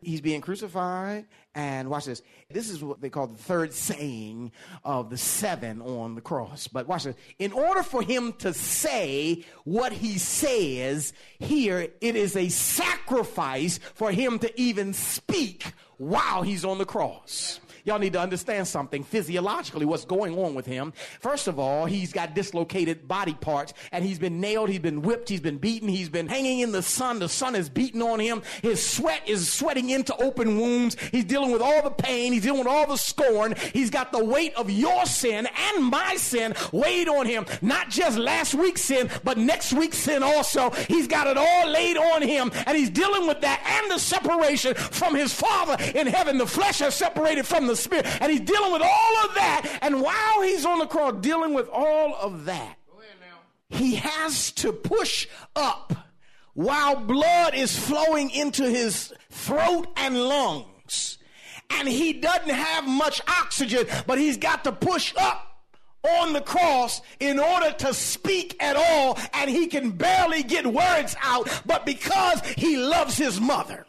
He's 0.01 0.21
being 0.21 0.41
crucified 0.41 1.25
and 1.55 1.89
watch 1.89 2.05
this. 2.05 2.21
This 2.51 2.69
is 2.69 2.83
what 2.83 3.01
they 3.01 3.09
call 3.09 3.27
the 3.27 3.37
third 3.37 3.73
saying 3.73 4.51
of 4.85 5.09
the 5.09 5.17
seven 5.17 5.81
on 5.81 6.13
the 6.13 6.21
cross. 6.21 6.67
But 6.67 6.87
watch 6.87 7.05
this. 7.05 7.15
In 7.39 7.51
order 7.51 7.81
for 7.81 8.03
him 8.03 8.33
to 8.33 8.53
say 8.53 9.43
what 9.63 9.91
he 9.91 10.19
says 10.19 11.13
here, 11.39 11.87
it 11.99 12.15
is 12.15 12.35
a 12.35 12.49
sacrifice 12.49 13.79
for 13.95 14.11
him 14.11 14.37
to 14.39 14.61
even 14.61 14.93
speak 14.93 15.73
while 15.97 16.43
he's 16.43 16.63
on 16.63 16.77
the 16.77 16.85
cross. 16.85 17.59
Y'all 17.87 17.97
need 17.99 18.11
to 18.11 18.19
understand 18.19 18.67
something 18.67 19.01
physiologically 19.01 19.85
what's 19.85 20.03
going 20.03 20.37
on 20.37 20.53
with 20.53 20.65
him. 20.65 20.91
First 21.21 21.47
of 21.47 21.57
all, 21.57 21.85
he's 21.85 22.11
got 22.11 22.35
dislocated 22.35 23.07
body 23.07 23.33
parts 23.33 23.73
and 23.93 24.03
he's 24.03 24.19
been 24.19 24.41
nailed, 24.41 24.67
he's 24.67 24.79
been 24.79 25.01
whipped, 25.01 25.29
he's 25.29 25.39
been 25.39 25.57
beaten, 25.57 25.87
he's 25.87 26.09
been 26.09 26.27
hanging 26.27 26.59
in 26.59 26.73
the 26.73 26.81
sun. 26.81 27.19
The 27.19 27.29
sun 27.29 27.55
is 27.55 27.69
beating 27.69 28.01
on 28.01 28.19
him. 28.19 28.41
His 28.61 28.85
sweat 28.85 29.21
is 29.25 29.49
sweating 29.49 29.91
into 29.91 30.13
open 30.17 30.59
wounds. 30.59 30.97
He's 31.13 31.23
dealing 31.23 31.51
with 31.51 31.61
all 31.61 31.81
the 31.81 31.91
pain, 31.91 32.33
he's 32.33 32.43
dealing 32.43 32.59
with 32.59 32.67
all 32.67 32.87
the 32.87 32.97
scorn. 32.97 33.55
He's 33.71 33.89
got 33.89 34.11
the 34.11 34.21
weight 34.21 34.53
of 34.55 34.69
your 34.69 35.05
sin 35.05 35.47
and 35.47 35.85
my 35.85 36.17
sin 36.17 36.55
weighed 36.73 37.07
on 37.07 37.25
him. 37.25 37.45
Not 37.61 37.89
just 37.89 38.17
last 38.17 38.53
week's 38.53 38.81
sin, 38.81 39.09
but 39.23 39.37
next 39.37 39.71
week's 39.71 39.97
sin 39.97 40.23
also. 40.23 40.71
He's 40.89 41.07
got 41.07 41.27
it 41.27 41.37
all 41.37 41.69
laid 41.69 41.95
on 41.95 42.21
him 42.21 42.51
and 42.65 42.77
he's 42.77 42.89
dealing 42.89 43.27
with 43.27 43.39
that 43.39 43.63
and 43.65 43.89
the 43.89 43.97
separation 43.97 44.73
from 44.73 45.15
his 45.15 45.33
father 45.33 45.77
in 45.95 46.05
heaven. 46.05 46.37
The 46.37 46.45
flesh 46.45 46.79
has 46.79 46.93
separated 46.93 47.45
from 47.45 47.65
the 47.65 47.76
Spirit. 47.77 48.05
And 48.21 48.31
he's 48.31 48.41
dealing 48.41 48.71
with 48.71 48.81
all 48.81 49.17
of 49.25 49.35
that. 49.35 49.79
And 49.81 50.01
while 50.01 50.41
he's 50.41 50.65
on 50.65 50.79
the 50.79 50.87
cross 50.87 51.15
dealing 51.21 51.53
with 51.53 51.69
all 51.69 52.15
of 52.15 52.45
that, 52.45 52.77
he 53.69 53.95
has 53.95 54.51
to 54.51 54.71
push 54.71 55.27
up 55.55 55.93
while 56.53 56.95
blood 56.95 57.53
is 57.53 57.77
flowing 57.77 58.29
into 58.31 58.67
his 58.69 59.13
throat 59.29 59.87
and 59.95 60.17
lungs. 60.17 61.17
And 61.69 61.87
he 61.87 62.13
doesn't 62.13 62.49
have 62.49 62.87
much 62.87 63.21
oxygen, 63.27 63.85
but 64.07 64.17
he's 64.17 64.37
got 64.37 64.63
to 64.63 64.71
push 64.71 65.13
up 65.17 65.47
on 66.21 66.33
the 66.33 66.41
cross 66.41 67.01
in 67.19 67.39
order 67.39 67.71
to 67.71 67.93
speak 67.93 68.55
at 68.61 68.75
all, 68.75 69.17
and 69.33 69.49
he 69.49 69.67
can 69.67 69.91
barely 69.91 70.43
get 70.43 70.65
words 70.65 71.15
out, 71.21 71.49
but 71.65 71.85
because 71.85 72.39
he 72.55 72.77
loves 72.77 73.17
his 73.17 73.41
mother 73.41 73.85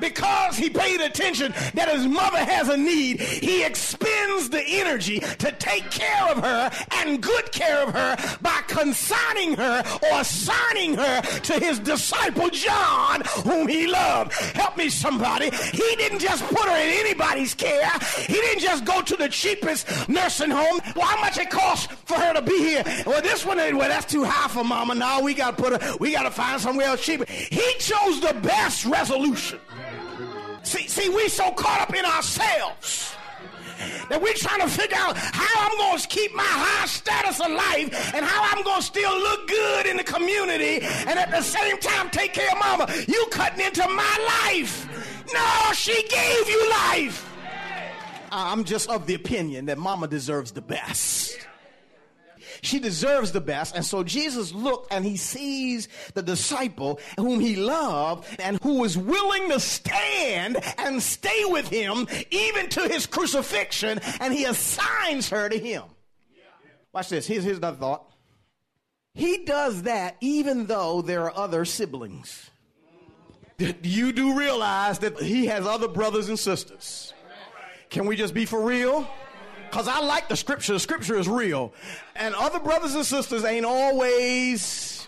because 0.00 0.56
he 0.56 0.70
paid 0.70 1.00
attention 1.00 1.52
that 1.74 1.88
his 1.88 2.06
mother 2.06 2.38
has 2.38 2.68
a 2.68 2.76
need, 2.76 3.20
he 3.20 3.64
expends 3.64 4.48
the 4.50 4.62
energy 4.62 5.20
to 5.20 5.52
take 5.52 5.90
care 5.90 6.28
of 6.30 6.38
her 6.38 6.70
and 6.92 7.22
good 7.22 7.50
care 7.52 7.82
of 7.82 7.94
her 7.94 8.16
by 8.40 8.60
consigning 8.66 9.54
her 9.54 9.82
or 10.02 10.20
assigning 10.20 10.94
her 10.94 11.20
to 11.20 11.54
his 11.54 11.78
disciple 11.78 12.48
John, 12.50 13.22
whom 13.44 13.68
he 13.68 13.86
loved. 13.86 14.32
Help 14.32 14.76
me, 14.76 14.88
somebody. 14.88 15.50
He 15.50 15.96
didn't 15.96 16.20
just 16.20 16.44
put 16.44 16.68
her 16.68 16.76
in 16.76 16.98
anybody's 17.00 17.54
care. 17.54 17.90
He 18.26 18.34
didn't 18.34 18.60
just 18.60 18.84
go 18.84 19.02
to 19.02 19.16
the 19.16 19.28
cheapest 19.28 20.08
nursing 20.08 20.50
home. 20.50 20.80
Well, 20.94 21.06
how 21.06 21.20
much 21.20 21.38
it 21.38 21.50
costs 21.50 21.92
for 22.04 22.14
her 22.14 22.34
to 22.34 22.42
be 22.42 22.58
here? 22.58 22.82
Well, 23.06 23.22
this 23.22 23.44
one, 23.44 23.58
well, 23.58 23.88
that's 23.88 24.10
too 24.10 24.24
high 24.24 24.48
for 24.48 24.64
mama. 24.64 24.94
Now 24.94 25.20
we 25.20 25.34
got 25.34 25.56
to 25.56 25.62
put 25.62 25.82
her, 25.82 25.96
we 25.98 26.12
got 26.12 26.22
to 26.22 26.30
find 26.30 26.60
somewhere 26.60 26.88
else 26.88 27.04
cheaper. 27.04 27.24
He 27.28 27.74
chose 27.78 28.20
the 28.20 28.34
best 28.42 28.84
resolution. 28.84 29.58
See, 30.68 30.86
see, 30.86 31.08
we 31.08 31.30
so 31.30 31.50
caught 31.52 31.80
up 31.80 31.96
in 31.96 32.04
ourselves 32.04 33.16
that 34.10 34.20
we're 34.20 34.34
trying 34.34 34.60
to 34.60 34.68
figure 34.68 34.98
out 34.98 35.16
how 35.16 35.66
I'm 35.66 35.78
going 35.78 35.96
to 35.96 36.08
keep 36.08 36.34
my 36.34 36.42
high 36.42 36.84
status 36.84 37.40
alive 37.40 37.88
and 38.14 38.22
how 38.22 38.42
I'm 38.54 38.62
going 38.62 38.80
to 38.80 38.86
still 38.86 39.18
look 39.18 39.48
good 39.48 39.86
in 39.86 39.96
the 39.96 40.04
community 40.04 40.80
and 40.82 41.18
at 41.18 41.30
the 41.30 41.40
same 41.40 41.78
time 41.78 42.10
take 42.10 42.34
care 42.34 42.52
of 42.52 42.58
mama. 42.58 42.86
You 43.08 43.26
cutting 43.30 43.64
into 43.64 43.88
my 43.88 44.44
life. 44.44 44.86
No, 45.32 45.72
she 45.72 46.06
gave 46.06 46.48
you 46.50 46.68
life. 46.68 47.24
I'm 48.30 48.64
just 48.64 48.90
of 48.90 49.06
the 49.06 49.14
opinion 49.14 49.64
that 49.66 49.78
mama 49.78 50.06
deserves 50.06 50.52
the 50.52 50.60
best. 50.60 51.38
She 52.62 52.78
deserves 52.78 53.32
the 53.32 53.40
best. 53.40 53.74
And 53.74 53.84
so 53.84 54.02
Jesus 54.02 54.52
looked 54.52 54.92
and 54.92 55.04
he 55.04 55.16
sees 55.16 55.88
the 56.14 56.22
disciple 56.22 57.00
whom 57.16 57.40
he 57.40 57.56
loved 57.56 58.26
and 58.40 58.60
who 58.62 58.78
was 58.78 58.96
willing 58.96 59.50
to 59.50 59.60
stand 59.60 60.58
and 60.78 61.02
stay 61.02 61.44
with 61.46 61.68
him 61.68 62.06
even 62.30 62.68
to 62.70 62.88
his 62.88 63.06
crucifixion, 63.06 64.00
and 64.20 64.32
he 64.32 64.44
assigns 64.44 65.28
her 65.30 65.48
to 65.48 65.58
him. 65.58 65.82
Watch 66.92 67.10
this. 67.10 67.26
Here's, 67.26 67.44
here's 67.44 67.58
another 67.58 67.76
thought. 67.76 68.10
He 69.14 69.44
does 69.44 69.82
that 69.82 70.16
even 70.20 70.66
though 70.66 71.02
there 71.02 71.24
are 71.24 71.36
other 71.36 71.64
siblings. 71.64 72.50
You 73.82 74.12
do 74.12 74.38
realize 74.38 75.00
that 75.00 75.20
he 75.20 75.46
has 75.46 75.66
other 75.66 75.88
brothers 75.88 76.28
and 76.28 76.38
sisters. 76.38 77.12
Can 77.90 78.06
we 78.06 78.14
just 78.14 78.32
be 78.32 78.44
for 78.44 78.62
real? 78.62 79.08
Because 79.70 79.88
I 79.88 80.00
like 80.00 80.28
the 80.28 80.36
scripture. 80.36 80.72
The 80.74 80.80
scripture 80.80 81.18
is 81.18 81.28
real. 81.28 81.72
And 82.16 82.34
other 82.34 82.58
brothers 82.58 82.94
and 82.94 83.04
sisters 83.04 83.44
ain't 83.44 83.66
always 83.66 84.98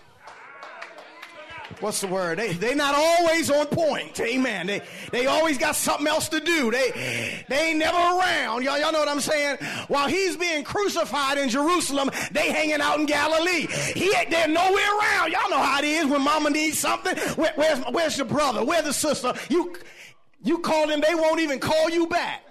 what's 1.80 2.00
the 2.00 2.06
word? 2.06 2.38
They 2.38 2.52
they 2.52 2.74
not 2.74 2.94
always 2.94 3.50
on 3.50 3.66
point. 3.66 4.18
Amen. 4.20 4.66
They 4.66 4.82
they 5.12 5.26
always 5.26 5.58
got 5.58 5.76
something 5.76 6.06
else 6.06 6.28
to 6.30 6.40
do. 6.40 6.70
They 6.70 7.44
they 7.48 7.70
ain't 7.70 7.78
never 7.78 7.96
around. 7.96 8.64
Y'all 8.64 8.78
y'all 8.78 8.92
know 8.92 8.98
what 8.98 9.08
I'm 9.08 9.20
saying? 9.20 9.58
While 9.88 10.08
he's 10.08 10.36
being 10.36 10.64
crucified 10.64 11.38
in 11.38 11.48
Jerusalem, 11.48 12.10
they 12.32 12.50
hanging 12.50 12.80
out 12.80 12.98
in 13.00 13.06
Galilee. 13.06 13.66
He 13.94 14.12
they're 14.30 14.48
nowhere 14.48 14.98
around. 14.98 15.32
Y'all 15.32 15.50
know 15.50 15.58
how 15.58 15.78
it 15.78 15.84
is 15.84 16.06
when 16.06 16.22
mama 16.22 16.50
needs 16.50 16.78
something. 16.78 17.16
Where, 17.36 17.52
where's 17.56 17.78
where's 17.90 18.16
your 18.16 18.26
brother? 18.26 18.64
Where's 18.64 18.84
the 18.84 18.92
sister? 18.92 19.34
You 19.48 19.74
you 20.42 20.58
call 20.58 20.86
them, 20.86 21.00
they 21.00 21.14
won't 21.14 21.40
even 21.40 21.58
call 21.58 21.90
you 21.90 22.06
back. 22.06 22.44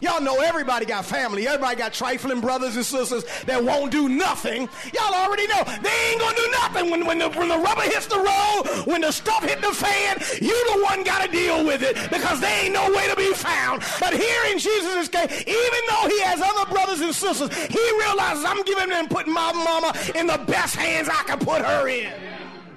Y'all 0.00 0.20
know 0.20 0.40
everybody 0.40 0.84
got 0.84 1.04
family. 1.04 1.46
Everybody 1.48 1.76
got 1.76 1.92
trifling 1.92 2.40
brothers 2.40 2.76
and 2.76 2.84
sisters 2.84 3.24
that 3.46 3.62
won't 3.62 3.90
do 3.90 4.08
nothing. 4.08 4.68
Y'all 4.92 5.14
already 5.14 5.46
know 5.46 5.62
they 5.82 6.10
ain't 6.10 6.20
gonna 6.20 6.36
do 6.36 6.50
nothing 6.50 6.90
when, 6.90 7.06
when, 7.06 7.18
the, 7.18 7.30
when 7.30 7.48
the 7.48 7.58
rubber 7.58 7.82
hits 7.82 8.06
the 8.06 8.16
road, 8.16 8.86
when 8.86 9.00
the 9.00 9.10
stuff 9.10 9.42
hit 9.42 9.60
the 9.62 9.72
fan. 9.72 10.18
You 10.40 10.74
the 10.74 10.82
one 10.84 11.02
gotta 11.02 11.30
deal 11.30 11.64
with 11.64 11.82
it 11.82 11.96
because 12.10 12.40
they 12.40 12.66
ain't 12.66 12.74
no 12.74 12.90
way 12.92 13.08
to 13.08 13.16
be 13.16 13.32
found. 13.32 13.82
But 13.98 14.12
here 14.12 14.44
in 14.50 14.58
Jesus' 14.58 15.08
case, 15.08 15.30
even 15.46 15.80
though 15.88 16.08
he 16.08 16.20
has 16.22 16.42
other 16.42 16.70
brothers 16.70 17.00
and 17.00 17.14
sisters, 17.14 17.54
he 17.68 17.98
realizes 17.98 18.44
I'm 18.44 18.62
giving 18.64 18.90
them 18.90 19.08
putting 19.08 19.32
my 19.32 19.52
mama 19.52 19.94
in 20.14 20.26
the 20.26 20.38
best 20.46 20.76
hands 20.76 21.08
I 21.08 21.22
can 21.24 21.38
put 21.38 21.62
her 21.62 21.88
in 21.88 22.12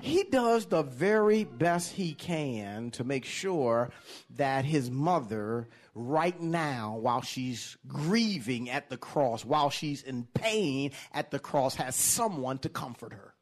he 0.01 0.23
does 0.23 0.65
the 0.65 0.81
very 0.81 1.43
best 1.43 1.93
he 1.93 2.13
can 2.13 2.89
to 2.91 3.03
make 3.03 3.25
sure 3.25 3.91
that 4.35 4.65
his 4.65 4.89
mother 4.89 5.67
right 5.99 6.39
now 6.39 6.97
while 7.01 7.21
she's 7.21 7.77
grieving 7.87 8.69
at 8.69 8.89
the 8.89 8.97
cross, 8.97 9.43
while 9.43 9.69
she's 9.69 10.01
in 10.01 10.25
pain 10.33 10.91
at 11.13 11.29
the 11.29 11.39
cross, 11.39 11.75
has 11.75 11.95
someone 11.95 12.57
to 12.59 12.69
comfort 12.69 13.13
her. 13.13 13.33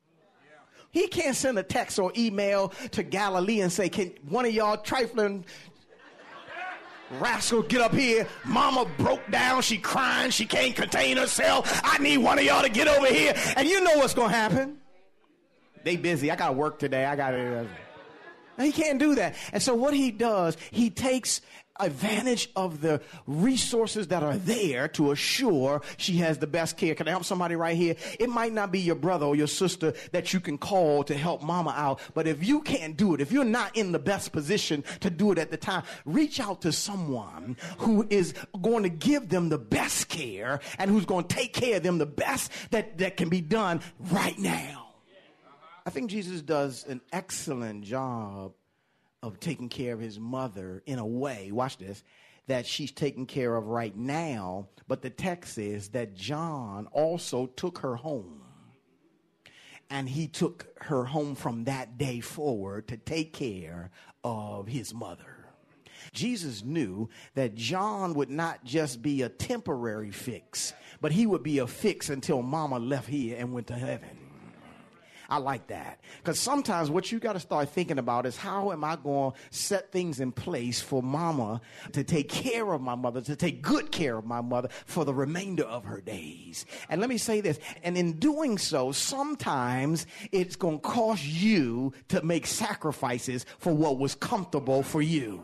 He 0.91 1.07
can't 1.07 1.35
send 1.35 1.59
a 1.59 1.63
text 1.63 1.99
or 1.99 2.11
email 2.17 2.69
to 2.91 3.03
Galilee 3.03 3.61
and 3.61 3.71
say, 3.71 3.89
Can 3.89 4.13
one 4.27 4.45
of 4.45 4.53
y'all 4.53 4.77
trifling 4.77 5.45
rascal 7.19 7.61
get 7.61 7.81
up 7.81 7.93
here? 7.93 8.27
Mama 8.45 8.89
broke 8.97 9.29
down. 9.29 9.61
She 9.61 9.77
crying. 9.77 10.31
She 10.31 10.45
can't 10.45 10.75
contain 10.75 11.17
herself. 11.17 11.81
I 11.83 11.99
need 11.99 12.17
one 12.17 12.39
of 12.39 12.45
y'all 12.45 12.63
to 12.63 12.69
get 12.69 12.87
over 12.87 13.07
here. 13.07 13.33
And 13.55 13.67
you 13.67 13.83
know 13.83 13.97
what's 13.97 14.13
going 14.13 14.31
to 14.31 14.35
happen. 14.35 14.77
They 15.83 15.97
busy. 15.97 16.31
I 16.31 16.35
got 16.35 16.47
to 16.47 16.53
work 16.53 16.79
today. 16.79 17.05
I 17.05 17.15
got 17.15 17.31
to. 17.31 17.67
He 18.59 18.71
can't 18.71 18.99
do 18.99 19.15
that. 19.15 19.35
And 19.53 19.61
so 19.61 19.75
what 19.75 19.93
he 19.93 20.11
does, 20.11 20.57
he 20.71 20.89
takes 20.89 21.41
advantage 21.79 22.49
of 22.55 22.81
the 22.81 23.01
resources 23.25 24.07
that 24.07 24.23
are 24.23 24.37
there 24.37 24.87
to 24.87 25.11
assure 25.11 25.81
she 25.97 26.17
has 26.17 26.37
the 26.37 26.47
best 26.47 26.77
care. 26.77 26.95
Can 26.95 27.07
I 27.07 27.11
help 27.11 27.25
somebody 27.25 27.55
right 27.55 27.77
here? 27.77 27.95
It 28.19 28.29
might 28.29 28.53
not 28.53 28.71
be 28.71 28.79
your 28.79 28.95
brother 28.95 29.25
or 29.25 29.35
your 29.35 29.47
sister 29.47 29.93
that 30.11 30.33
you 30.33 30.39
can 30.39 30.57
call 30.57 31.03
to 31.05 31.15
help 31.15 31.41
mama 31.41 31.73
out, 31.75 31.99
but 32.13 32.27
if 32.27 32.45
you 32.45 32.61
can't 32.61 32.97
do 32.97 33.13
it, 33.13 33.21
if 33.21 33.31
you're 33.31 33.43
not 33.43 33.75
in 33.77 33.91
the 33.91 33.99
best 33.99 34.31
position 34.31 34.83
to 35.01 35.09
do 35.09 35.31
it 35.31 35.37
at 35.37 35.51
the 35.51 35.57
time, 35.57 35.83
reach 36.05 36.39
out 36.39 36.61
to 36.61 36.71
someone 36.71 37.57
who 37.79 38.05
is 38.09 38.33
going 38.61 38.83
to 38.83 38.89
give 38.89 39.29
them 39.29 39.49
the 39.49 39.57
best 39.57 40.09
care 40.09 40.59
and 40.77 40.89
who's 40.89 41.05
going 41.05 41.25
to 41.25 41.35
take 41.35 41.53
care 41.53 41.77
of 41.77 41.83
them 41.83 41.97
the 41.97 42.05
best 42.05 42.51
that, 42.71 42.97
that 42.97 43.17
can 43.17 43.29
be 43.29 43.41
done 43.41 43.81
right 43.99 44.37
now. 44.39 44.86
I 45.87 45.89
think 45.89 46.11
Jesus 46.11 46.41
does 46.41 46.85
an 46.89 46.99
excellent 47.13 47.85
job 47.85 48.51
of 49.23 49.39
taking 49.39 49.69
care 49.69 49.93
of 49.93 50.01
his 50.01 50.19
mother 50.19 50.83
in 50.85 50.99
a 50.99 51.05
way, 51.05 51.49
watch 51.53 51.77
this, 51.77 52.03
that 52.47 52.65
she's 52.65 52.91
taken 52.91 53.25
care 53.25 53.55
of 53.55 53.67
right 53.67 53.95
now. 53.95 54.67
But 54.89 55.01
the 55.01 55.09
text 55.09 55.53
says 55.53 55.87
that 55.89 56.13
John 56.13 56.87
also 56.91 57.45
took 57.45 57.77
her 57.77 57.95
home. 57.95 58.41
And 59.89 60.09
he 60.09 60.27
took 60.27 60.67
her 60.81 61.05
home 61.05 61.35
from 61.35 61.63
that 61.63 61.97
day 61.97 62.19
forward 62.19 62.89
to 62.89 62.97
take 62.97 63.31
care 63.31 63.89
of 64.25 64.67
his 64.67 64.93
mother. 64.93 65.47
Jesus 66.11 66.65
knew 66.65 67.07
that 67.35 67.55
John 67.55 68.13
would 68.15 68.29
not 68.29 68.65
just 68.65 69.01
be 69.01 69.21
a 69.21 69.29
temporary 69.29 70.11
fix, 70.11 70.73
but 70.99 71.13
he 71.13 71.25
would 71.25 71.43
be 71.43 71.59
a 71.59 71.67
fix 71.67 72.09
until 72.09 72.41
mama 72.41 72.77
left 72.77 73.07
here 73.07 73.37
and 73.39 73.53
went 73.53 73.67
to 73.67 73.75
heaven. 73.75 74.26
I 75.29 75.37
like 75.37 75.67
that. 75.67 75.99
Because 76.17 76.39
sometimes 76.39 76.89
what 76.89 77.11
you 77.11 77.19
got 77.19 77.33
to 77.33 77.39
start 77.39 77.69
thinking 77.69 77.99
about 77.99 78.25
is 78.25 78.37
how 78.37 78.71
am 78.71 78.83
I 78.83 78.95
going 78.95 79.31
to 79.31 79.37
set 79.49 79.91
things 79.91 80.19
in 80.19 80.31
place 80.31 80.79
for 80.79 81.03
mama 81.03 81.61
to 81.91 82.03
take 82.03 82.29
care 82.29 82.71
of 82.71 82.81
my 82.81 82.95
mother, 82.95 83.21
to 83.21 83.35
take 83.35 83.61
good 83.61 83.91
care 83.91 84.17
of 84.17 84.25
my 84.25 84.41
mother 84.41 84.69
for 84.85 85.03
the 85.03 85.13
remainder 85.13 85.63
of 85.63 85.83
her 85.85 86.01
days. 86.01 86.65
And 86.89 87.01
let 87.01 87.09
me 87.09 87.17
say 87.17 87.41
this, 87.41 87.59
and 87.83 87.97
in 87.97 88.13
doing 88.13 88.57
so, 88.57 88.91
sometimes 88.91 90.07
it's 90.31 90.55
going 90.55 90.79
to 90.79 90.87
cost 90.87 91.25
you 91.25 91.93
to 92.09 92.23
make 92.23 92.47
sacrifices 92.47 93.45
for 93.59 93.73
what 93.73 93.97
was 93.97 94.15
comfortable 94.15 94.83
for 94.83 95.01
you. 95.01 95.43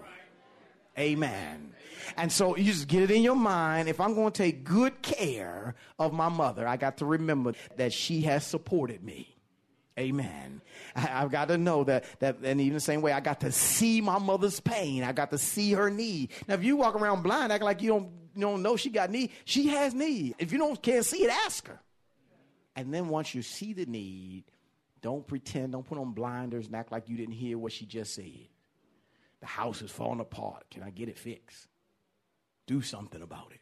Amen. 0.98 1.74
And 2.18 2.32
so 2.32 2.56
you 2.56 2.66
just 2.66 2.88
get 2.88 3.04
it 3.04 3.12
in 3.12 3.24
your 3.24 3.36
mind. 3.36 3.90
If 3.90 4.00
I'm 4.00 4.14
going 4.14 4.32
to 4.32 4.38
take 4.38 4.64
good 4.64 5.02
care 5.02 5.76
of 5.98 6.14
my 6.14 6.30
mother, 6.30 6.68
I 6.68 6.78
got 6.78 6.98
to 6.98 7.06
remember 7.06 7.54
that 7.78 7.92
she 7.94 8.22
has 8.22 8.46
supported 8.46 9.04
me. 9.04 9.33
Amen. 10.00 10.62
I, 10.96 11.02
have 11.02 11.32
got 11.32 11.50
to 11.50 11.58
know 11.58 11.84
that, 11.84 12.06
that, 12.20 12.38
and 12.44 12.60
even 12.60 12.74
the 12.74 12.80
same 12.80 13.02
way, 13.02 13.12
I 13.12 13.20
got 13.20 13.42
to 13.42 13.52
see 13.52 14.02
my 14.02 14.18
mother's 14.18 14.60
pain. 14.60 15.04
I 15.04 15.12
got 15.12 15.30
to 15.32 15.38
see 15.38 15.74
her 15.74 15.92
need. 15.92 16.32
Now, 16.48 16.56
if 16.56 16.64
you 16.64 16.78
walk 16.78 16.96
around 16.96 17.22
blind, 17.22 17.52
acting 17.52 17.66
like 17.66 17.82
you 17.82 17.90
don't, 17.90 18.10
you 18.36 18.42
don't 18.42 18.64
know 18.64 18.76
she 18.76 18.90
got 18.90 19.12
need, 19.12 19.32
she 19.46 19.68
has 19.68 19.94
need. 19.94 20.36
If 20.40 20.52
you 20.52 20.58
don't 20.58 20.82
can't 20.82 21.06
see 21.06 21.24
it, 21.24 21.30
ask 21.46 21.68
her. 21.68 21.80
And 22.76 22.92
then 22.92 23.10
once 23.10 23.36
you 23.36 23.44
see 23.44 23.74
the 23.74 23.86
need, 23.86 24.46
don't 25.02 25.28
pretend, 25.28 25.74
don't 25.74 25.86
put 25.86 26.00
on 26.00 26.14
blinders 26.14 26.66
and 26.66 26.76
act 26.76 26.92
like 26.92 27.08
you 27.08 27.16
didn't 27.16 27.36
hear 27.36 27.60
what 27.60 27.72
she 27.72 27.86
just 27.86 28.16
said. 28.16 28.48
The 29.42 29.46
house 29.48 29.84
is 29.84 29.92
falling 29.92 30.22
apart. 30.22 30.64
Can 30.72 30.82
I 30.82 30.90
get 30.90 31.08
it 31.08 31.20
fixed? 31.20 31.68
Do 32.66 32.82
something 32.82 33.22
about 33.22 33.52
it. 33.52 33.60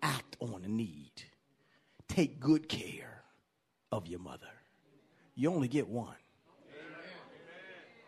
Act 0.00 0.36
on 0.40 0.62
the 0.62 0.68
need. 0.68 1.12
Take 2.08 2.40
good 2.40 2.68
care 2.68 3.24
of 3.92 4.06
your 4.06 4.20
mother 4.20 4.46
you 5.34 5.50
only 5.50 5.68
get 5.68 5.88
one. 5.88 6.14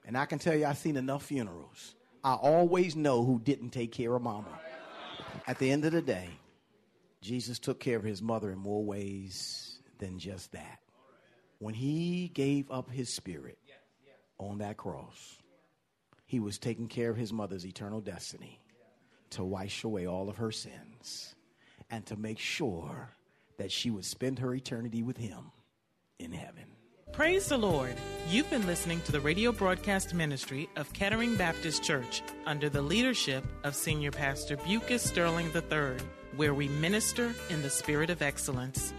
And 0.05 0.17
I 0.17 0.25
can 0.27 0.39
tell 0.39 0.55
you, 0.55 0.67
I've 0.67 0.79
seen 0.79 0.97
enough 0.97 1.25
funerals. 1.25 1.95
I 2.23 2.35
always 2.35 2.95
know 2.95 3.25
who 3.25 3.41
didn't 3.41 3.71
take 3.71 3.93
care 3.93 4.15
of 4.15 4.23
mama. 4.23 4.59
At 5.47 5.59
the 5.59 5.71
end 5.71 5.85
of 5.85 5.93
the 5.93 6.03
day, 6.03 6.29
Jesus 7.21 7.59
took 7.59 7.81
care 7.81 7.97
of 7.97 8.05
his 8.05 8.23
mother 8.23 8.51
in 8.51 8.59
more 8.59 8.85
ways 8.85 9.79
than 9.99 10.19
just 10.19 10.53
that. 10.53 10.79
When 11.59 11.75
he 11.75 12.29
gave 12.29 12.71
up 12.71 12.91
his 12.91 13.12
spirit 13.12 13.59
on 14.39 14.59
that 14.59 14.77
cross, 14.77 15.39
he 16.27 16.39
was 16.39 16.59
taking 16.59 16.87
care 16.89 17.11
of 17.11 17.17
his 17.17 17.33
mother's 17.33 17.67
eternal 17.67 18.01
destiny 18.01 18.61
to 19.31 19.45
wash 19.45 19.83
away 19.83 20.07
all 20.07 20.29
of 20.29 20.37
her 20.37 20.53
sins 20.53 21.35
and 21.91 22.05
to 22.07 22.17
make 22.17 22.39
sure 22.39 23.11
that 23.59 23.73
she 23.73 23.91
would 23.91 24.05
spend 24.05 24.39
her 24.39 24.55
eternity 24.55 25.03
with 25.03 25.17
him 25.17 25.51
in 26.19 26.33
heaven. 26.33 26.76
Praise 27.12 27.49
the 27.49 27.57
Lord. 27.57 27.95
You've 28.29 28.51
been 28.51 28.66
listening 28.66 29.01
to 29.03 29.12
the 29.12 29.21
radio 29.21 29.51
broadcast 29.51 30.12
ministry 30.12 30.69
of 30.77 30.92
Kettering 30.92 31.35
Baptist 31.37 31.83
Church 31.83 32.23
under 32.45 32.69
the 32.69 32.83
leadership 32.83 33.42
of 33.64 33.75
Senior 33.75 34.11
Pastor 34.11 34.59
Bucas 34.59 35.03
Sterling 35.03 35.51
III, 35.55 35.97
where 36.37 36.53
we 36.53 36.69
minister 36.69 37.35
in 37.49 37.62
the 37.62 37.71
spirit 37.71 38.11
of 38.11 38.21
excellence. 38.21 38.92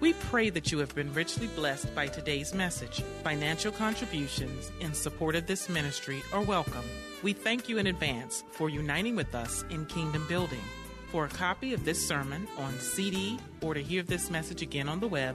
We 0.00 0.14
pray 0.14 0.48
that 0.48 0.72
you 0.72 0.78
have 0.78 0.94
been 0.94 1.12
richly 1.12 1.48
blessed 1.48 1.94
by 1.94 2.06
today's 2.06 2.54
message. 2.54 3.02
Financial 3.22 3.72
contributions 3.72 4.72
in 4.80 4.94
support 4.94 5.34
of 5.34 5.46
this 5.46 5.68
ministry 5.68 6.22
are 6.32 6.42
welcome. 6.42 6.84
We 7.22 7.34
thank 7.34 7.68
you 7.68 7.76
in 7.76 7.88
advance 7.88 8.44
for 8.52 8.70
uniting 8.70 9.14
with 9.14 9.34
us 9.34 9.64
in 9.68 9.84
kingdom 9.86 10.24
building. 10.26 10.62
For 11.10 11.26
a 11.26 11.30
copy 11.30 11.74
of 11.74 11.84
this 11.84 12.06
sermon 12.06 12.48
on 12.56 12.78
CD 12.78 13.38
or 13.60 13.74
to 13.74 13.82
hear 13.82 14.02
this 14.02 14.30
message 14.30 14.62
again 14.62 14.88
on 14.88 15.00
the 15.00 15.08
web, 15.08 15.34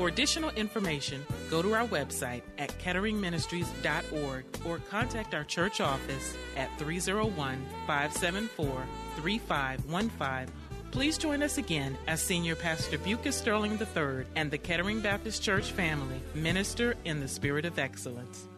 For 0.00 0.08
additional 0.08 0.48
information, 0.52 1.26
go 1.50 1.60
to 1.60 1.74
our 1.74 1.86
website 1.86 2.40
at 2.56 2.70
ketteringministries.org 2.78 4.44
or 4.64 4.78
contact 4.88 5.34
our 5.34 5.44
church 5.44 5.82
office 5.82 6.34
at 6.56 6.70
301 6.78 7.62
574 7.86 8.86
3515. 9.16 10.54
Please 10.90 11.18
join 11.18 11.42
us 11.42 11.58
again 11.58 11.98
as 12.06 12.22
Senior 12.22 12.56
Pastor 12.56 12.96
Bucas 12.96 13.36
Sterling 13.36 13.72
III 13.72 14.24
and 14.36 14.50
the 14.50 14.56
Kettering 14.56 15.00
Baptist 15.02 15.42
Church 15.42 15.70
family 15.70 16.22
minister 16.34 16.94
in 17.04 17.20
the 17.20 17.28
spirit 17.28 17.66
of 17.66 17.78
excellence. 17.78 18.48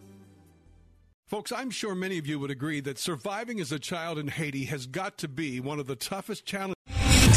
Folks, 1.26 1.50
I'm 1.50 1.72
sure 1.72 1.96
many 1.96 2.18
of 2.18 2.26
you 2.28 2.38
would 2.38 2.52
agree 2.52 2.78
that 2.83 3.00
surviving 3.00 3.59
as 3.59 3.72
a 3.72 3.81
child 3.81 4.16
in 4.16 4.28
Haiti 4.28 4.66
has 4.66 4.87
got 4.87 5.18
to 5.18 5.26
be 5.26 5.59
one 5.59 5.81
of 5.81 5.88
the 5.88 5.96
toughest 5.96 6.46
challenges. 6.46 6.76